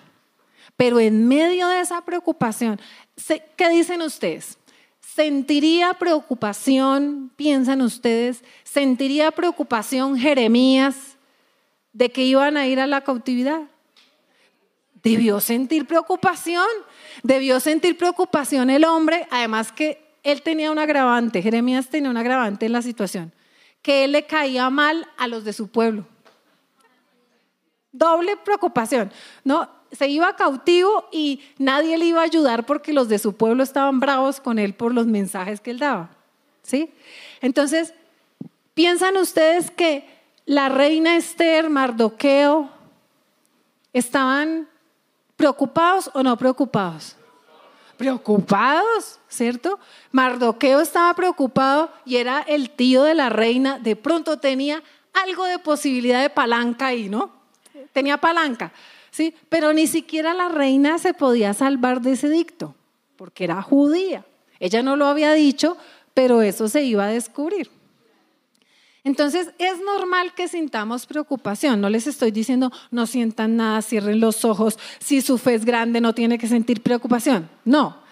[0.77, 2.81] Pero en medio de esa preocupación,
[3.57, 4.59] ¿qué dicen ustedes?
[5.15, 11.17] ¿Sentiría preocupación, piensan ustedes, sentiría preocupación Jeremías
[11.93, 13.61] de que iban a ir a la cautividad?
[15.05, 16.67] Debió sentir preocupación,
[17.23, 22.67] debió sentir preocupación el hombre, además que él tenía un agravante, Jeremías tenía un agravante
[22.67, 23.33] en la situación,
[23.83, 26.09] que él le caía mal a los de su pueblo.
[27.95, 29.11] Doble preocupación,
[29.45, 29.69] ¿no?
[29.95, 34.01] se iba cautivo y nadie le iba a ayudar porque los de su pueblo estaban
[34.01, 36.11] bravos con él por los mensajes que él daba.
[36.63, 36.93] ¿Sí?
[37.41, 37.95] Entonces,
[38.75, 40.09] ¿piensan ustedes que
[40.47, 42.71] la reina Esther, Mardoqueo,
[43.93, 44.69] estaban
[45.37, 47.17] preocupados o no preocupados?
[47.97, 49.79] Preocupados, ¿cierto?
[50.11, 54.83] Mardoqueo estaba preocupado y era el tío de la reina, de pronto tenía
[55.13, 57.44] algo de posibilidad de palanca ahí, ¿no?
[57.93, 58.73] Tenía palanca.
[59.15, 59.33] ¿sí?
[59.49, 62.75] Pero ni siquiera la reina se podía salvar de ese dicto,
[63.17, 64.25] porque era judía.
[64.59, 65.77] Ella no lo había dicho,
[66.15, 67.71] pero eso se iba a descubrir.
[69.05, 71.81] Entonces es normal que sintamos preocupación.
[71.81, 74.79] No les estoy diciendo no sientan nada, cierren los ojos.
[74.99, 77.49] Si su fe es grande no tiene que sentir preocupación.
[77.65, 78.03] No.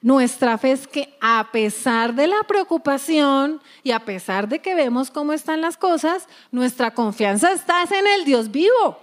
[0.00, 5.10] Nuestra fe es que a pesar de la preocupación y a pesar de que vemos
[5.10, 8.98] cómo están las cosas, nuestra confianza está en el Dios vivo.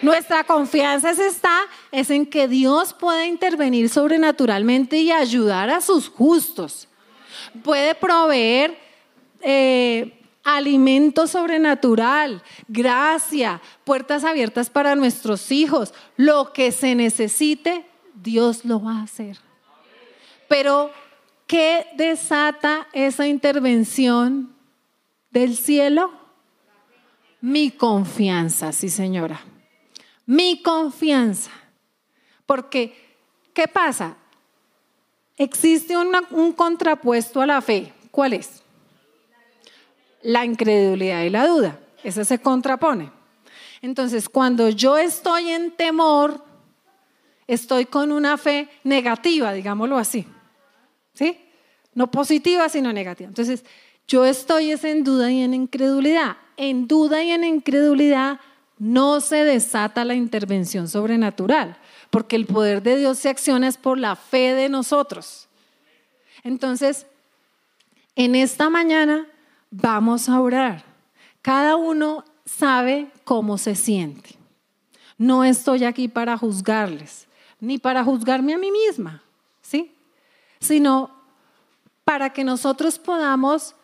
[0.00, 1.60] Nuestra confianza es está,
[1.90, 6.88] es en que Dios puede intervenir sobrenaturalmente y ayudar a sus justos.
[7.62, 8.78] Puede proveer
[9.42, 15.92] eh, alimento sobrenatural, gracia, puertas abiertas para nuestros hijos.
[16.16, 19.38] Lo que se necesite, Dios lo va a hacer.
[20.52, 20.90] Pero,
[21.46, 24.54] ¿qué desata esa intervención
[25.30, 26.12] del cielo?
[27.40, 29.40] Mi confianza, sí señora
[30.26, 31.50] mi confianza.
[32.46, 32.94] Porque,
[33.52, 34.16] ¿qué pasa?
[35.36, 37.92] Existe un contrapuesto a la fe.
[38.10, 38.62] ¿Cuál es?
[40.22, 41.78] La incredulidad y la duda.
[42.04, 43.10] Esa se contrapone.
[43.80, 46.44] Entonces, cuando yo estoy en temor,
[47.46, 50.26] estoy con una fe negativa, digámoslo así.
[51.14, 51.38] ¿Sí?
[51.94, 53.28] No positiva, sino negativa.
[53.28, 53.64] Entonces,
[54.08, 56.36] yo estoy en duda y en incredulidad.
[56.56, 58.40] En duda y en incredulidad
[58.78, 61.76] no se desata la intervención sobrenatural,
[62.10, 65.48] porque el poder de Dios se acciona es por la fe de nosotros.
[66.42, 67.06] Entonces,
[68.16, 69.26] en esta mañana
[69.70, 70.84] vamos a orar.
[71.42, 74.36] Cada uno sabe cómo se siente.
[75.16, 77.28] No estoy aquí para juzgarles,
[77.60, 79.22] ni para juzgarme a mí misma.
[80.62, 81.10] Sino
[82.04, 83.74] para que nosotros podamos,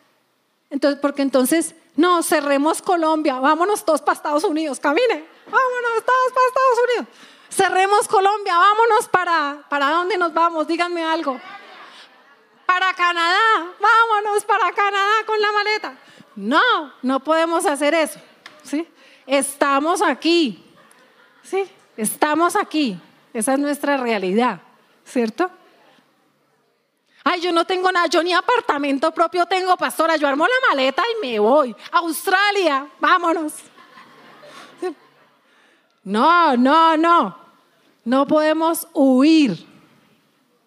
[0.71, 6.47] entonces, porque entonces no, cerremos Colombia, vámonos todos para Estados Unidos, camine, vámonos todos para
[6.47, 7.29] Estados Unidos.
[7.51, 10.69] Cerremos Colombia, vámonos para, ¿para dónde nos vamos?
[10.69, 11.41] Díganme algo.
[12.67, 15.99] Para Canadá, vámonos para Canadá con la maleta.
[16.37, 18.21] No, no podemos hacer eso.
[18.63, 18.87] ¿sí?
[19.27, 20.65] Estamos aquí.
[21.43, 21.69] ¿sí?
[21.97, 23.01] Estamos aquí.
[23.33, 24.61] Esa es nuestra realidad,
[25.05, 25.51] ¿cierto?
[27.25, 30.17] Ay, yo no tengo nada, yo ni apartamento propio tengo, pastora.
[30.17, 31.75] Yo armo la maleta y me voy.
[31.93, 33.55] Australia, vámonos.
[36.05, 37.37] No, no, no.
[38.05, 39.67] No podemos huir.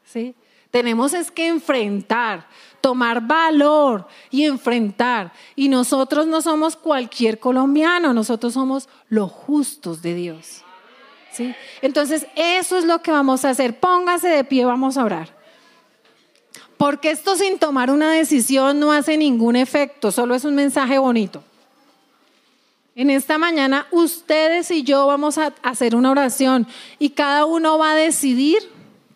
[0.06, 0.36] ¿Sí?
[0.70, 2.48] Tenemos es que enfrentar,
[2.80, 5.34] tomar valor y enfrentar.
[5.56, 10.64] Y nosotros no somos cualquier colombiano, nosotros somos los justos de Dios.
[11.32, 11.56] ¿Sí?
[11.82, 13.80] Entonces, eso es lo que vamos a hacer.
[13.80, 15.41] Póngase de pie, vamos a orar.
[16.82, 21.44] Porque esto sin tomar una decisión no hace ningún efecto, solo es un mensaje bonito.
[22.96, 26.66] En esta mañana ustedes y yo vamos a hacer una oración
[26.98, 28.68] y cada uno va a decidir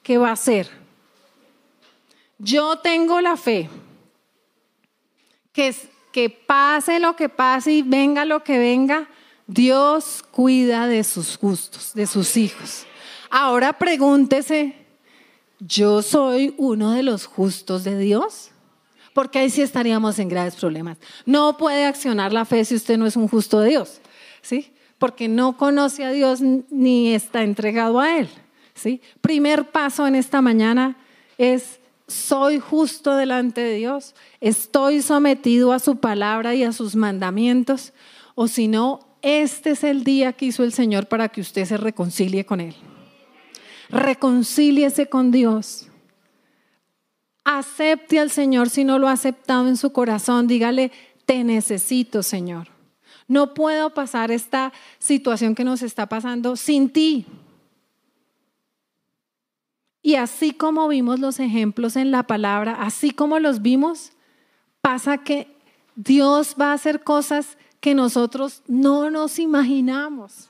[0.04, 0.70] qué va a hacer.
[2.38, 3.68] Yo tengo la fe
[5.52, 5.76] que,
[6.12, 9.10] que pase lo que pase y venga lo que venga,
[9.48, 12.86] Dios cuida de sus gustos, de sus hijos.
[13.32, 14.85] Ahora pregúntese,
[15.60, 18.52] ¿yo soy uno de los justos de Dios?
[19.16, 20.98] porque ahí sí estaríamos en graves problemas.
[21.26, 24.02] No puede accionar la fe si usted no es un justo de Dios,
[24.42, 24.74] ¿sí?
[24.98, 28.28] Porque no conoce a Dios ni está entregado a Él,
[28.74, 29.02] ¿sí?
[29.22, 30.98] Primer paso en esta mañana
[31.38, 31.80] es
[32.10, 37.94] soy justo delante de Dios, estoy sometido a su palabra y a sus mandamientos,
[38.36, 41.78] o si no, este es el día que hizo el Señor para que usted se
[41.78, 42.76] reconcilie con Él.
[43.90, 45.88] Reconcíliese con Dios.
[47.44, 50.48] Acepte al Señor si no lo ha aceptado en su corazón.
[50.48, 50.92] Dígale,
[51.26, 52.68] te necesito, Señor.
[53.28, 57.26] No puedo pasar esta situación que nos está pasando sin ti.
[60.02, 64.12] Y así como vimos los ejemplos en la palabra, así como los vimos,
[64.82, 65.48] pasa que
[65.96, 70.50] Dios va a hacer cosas que nosotros no nos imaginamos.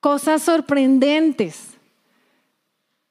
[0.00, 1.77] Cosas sorprendentes.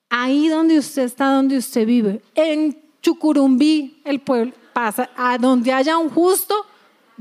[0.10, 5.98] Ahí donde usted está, donde usted vive, en Chucurumbí, el pueblo pasa, a donde haya
[5.98, 6.66] un justo,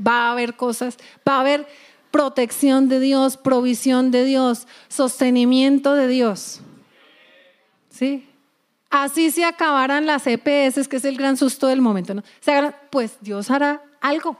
[0.05, 1.67] va a haber cosas, va a haber
[2.11, 6.61] protección de Dios, provisión de Dios, sostenimiento de Dios.
[7.89, 8.27] ¿Sí?
[8.89, 12.23] Así se acabaran las EPS, que es el gran susto del momento, ¿no?
[12.89, 14.37] Pues Dios hará algo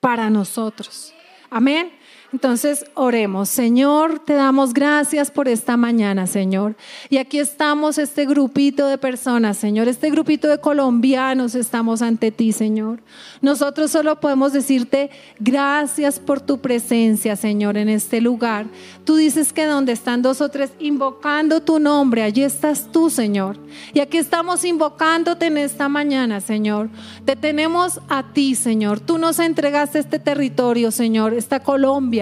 [0.00, 1.14] para nosotros.
[1.48, 1.92] Amén.
[2.32, 3.48] Entonces oremos.
[3.48, 6.76] Señor, te damos gracias por esta mañana, Señor.
[7.08, 12.52] Y aquí estamos, este grupito de personas, Señor, este grupito de colombianos estamos ante ti,
[12.52, 13.00] Señor.
[13.40, 15.10] Nosotros solo podemos decirte
[15.40, 18.66] gracias por tu presencia, Señor, en este lugar.
[19.04, 23.56] Tú dices que donde están dos o tres invocando tu nombre, allí estás tú, Señor.
[23.92, 26.90] Y aquí estamos invocándote en esta mañana, Señor.
[27.24, 29.00] Te tenemos a ti, Señor.
[29.00, 32.19] Tú nos entregaste este territorio, Señor, esta Colombia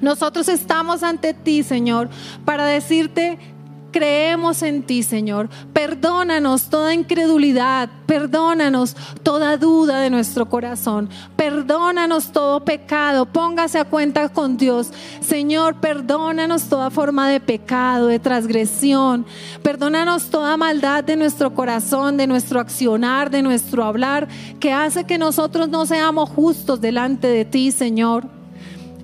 [0.00, 2.08] nosotros estamos ante ti, Señor,
[2.44, 3.38] para decirte
[3.90, 5.48] creemos en ti, Señor.
[5.72, 14.28] Perdónanos toda incredulidad, perdónanos toda duda de nuestro corazón, perdónanos todo pecado, póngase a cuenta
[14.28, 14.92] con Dios.
[15.20, 19.26] Señor, perdónanos toda forma de pecado, de transgresión,
[19.62, 24.28] perdónanos toda maldad de nuestro corazón, de nuestro accionar, de nuestro hablar,
[24.58, 28.39] que hace que nosotros no seamos justos delante de ti, Señor.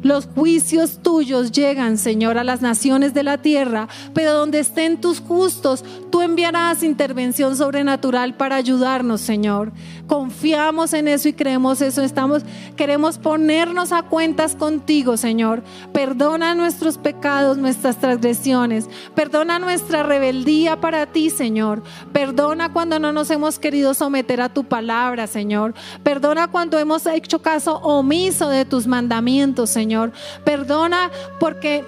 [0.02, 5.20] Los juicios tuyos llegan, Señor, a las naciones de la tierra, pero donde estén tus
[5.20, 9.72] justos, tú enviarás intervención sobrenatural para ayudarnos, Señor.
[10.06, 12.02] Confiamos en eso y creemos eso.
[12.02, 12.42] Estamos
[12.76, 15.62] queremos ponernos a cuentas contigo, Señor.
[15.92, 18.88] Perdona nuestros pecados, nuestras transgresiones.
[19.14, 21.82] Perdona nuestra rebeldía para ti, Señor.
[22.12, 25.74] Perdona cuando no nos hemos querido someter a tu palabra, Señor.
[26.02, 30.12] Perdona cuando hemos hecho caso omiso de tus mandamientos, Señor.
[30.44, 31.84] Perdona porque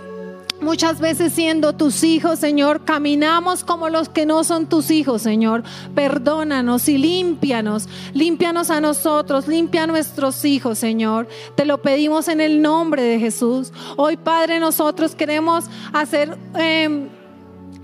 [0.60, 5.62] Muchas veces siendo tus hijos, Señor, caminamos como los que no son tus hijos, Señor.
[5.94, 7.88] Perdónanos y límpianos.
[8.12, 11.28] Límpianos a nosotros, limpia a nuestros hijos, Señor.
[11.54, 13.72] Te lo pedimos en el nombre de Jesús.
[13.96, 16.36] Hoy, Padre, nosotros queremos hacer...
[16.56, 17.08] Eh,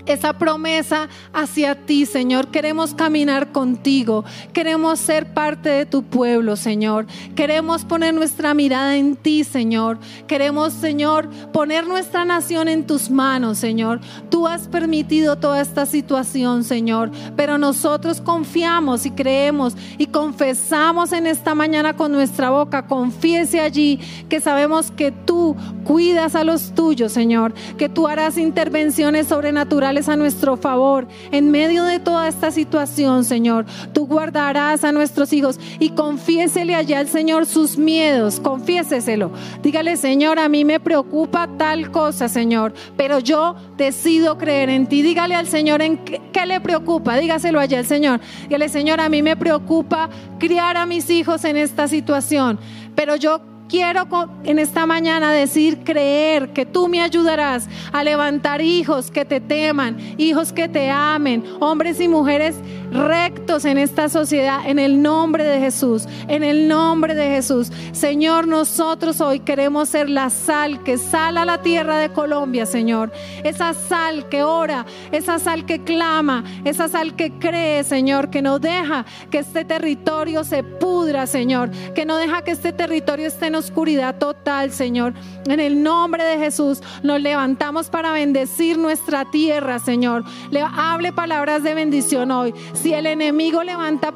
[0.05, 2.47] esa promesa hacia ti, Señor.
[2.47, 4.23] Queremos caminar contigo.
[4.53, 7.05] Queremos ser parte de tu pueblo, Señor.
[7.35, 9.97] Queremos poner nuestra mirada en ti, Señor.
[10.27, 13.99] Queremos, Señor, poner nuestra nación en tus manos, Señor.
[14.29, 17.11] Tú has permitido toda esta situación, Señor.
[17.35, 22.85] Pero nosotros confiamos y creemos y confesamos en esta mañana con nuestra boca.
[22.87, 23.99] Confiese allí
[24.29, 27.53] que sabemos que tú cuidas a los tuyos, Señor.
[27.77, 31.07] Que tú harás intervenciones sobrenaturales a nuestro favor.
[31.31, 36.99] En medio de toda esta situación, Señor, tú guardarás a nuestros hijos y confiésele allá
[36.99, 39.31] al Señor sus miedos, confiéseselo.
[39.63, 45.01] Dígale, Señor, a mí me preocupa tal cosa, Señor, pero yo decido creer en ti.
[45.01, 48.19] Dígale al Señor en qué, le preocupa, dígaselo allá al Señor.
[48.43, 52.59] Dígale, Señor, a mí me preocupa criar a mis hijos en esta situación,
[52.95, 54.07] pero yo quiero
[54.43, 59.97] en esta mañana decir, creer que tú me ayudarás a levantar hijos que te teman,
[60.17, 62.55] hijos que te amen, hombres y mujeres
[62.91, 67.71] rectos en esta sociedad, en el nombre de Jesús, en el nombre de Jesús.
[67.91, 73.11] Señor, nosotros hoy queremos ser la sal que sala la tierra de Colombia, Señor.
[73.43, 78.59] Esa sal que ora, esa sal que clama, esa sal que cree, Señor, que no
[78.59, 83.54] deja que este territorio se pudra, Señor, que no deja que este territorio esté en
[83.57, 85.13] oscuridad total, Señor.
[85.47, 90.23] En el nombre de Jesús nos levantamos para bendecir nuestra tierra, Señor.
[90.51, 92.53] Le hable palabras de bendición hoy.
[92.73, 94.13] Si el enemigo levanta,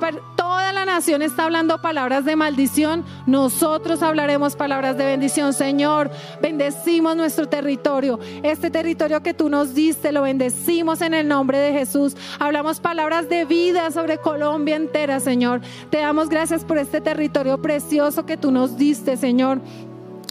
[0.50, 6.10] toda la nación está hablando palabras de maldición, nosotros hablaremos palabras de bendición, Señor.
[6.42, 11.72] Bendecimos nuestro territorio, este territorio que tú nos diste, lo bendecimos en el nombre de
[11.74, 12.18] Jesús.
[12.40, 15.62] Hablamos palabras de vida sobre Colombia entera, Señor.
[15.92, 19.62] Te damos gracias por este territorio precioso que tú nos diste, Señor.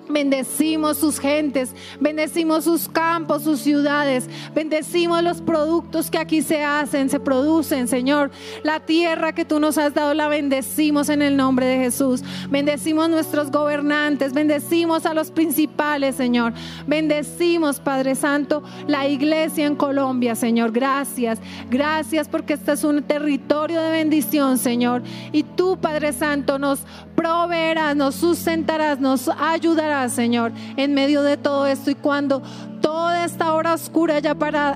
[0.08, 7.10] Bendecimos sus gentes, bendecimos sus campos, sus ciudades, bendecimos los productos que aquí se hacen,
[7.10, 8.30] se producen, Señor.
[8.62, 12.22] La tierra que tú nos has dado la bendecimos en el nombre de Jesús.
[12.50, 16.52] Bendecimos nuestros gobernantes, bendecimos a los principales, Señor.
[16.86, 20.72] Bendecimos, Padre Santo, la iglesia en Colombia, Señor.
[20.72, 21.38] Gracias,
[21.70, 25.02] gracias porque este es un territorio de bendición, Señor.
[25.32, 26.80] Y tú, Padre Santo, nos
[27.18, 31.90] proveerás, nos sustentarás, nos ayudarás, Señor, en medio de todo esto.
[31.90, 32.42] Y cuando
[32.80, 34.16] toda esta hora oscura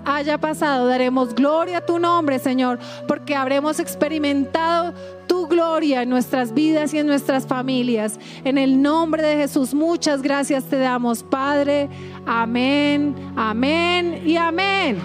[0.04, 4.92] haya, pasado, daremos gloria a tu nombre, Señor, porque habremos experimentado
[5.26, 8.18] tu gloria en nuestras vidas y en nuestras familias.
[8.44, 11.88] En el nombre de Jesús, muchas gracias te damos, Padre.
[12.26, 14.98] Amén, amén y amén.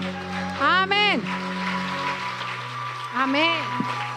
[0.60, 1.22] Amén.
[3.14, 4.07] Amén.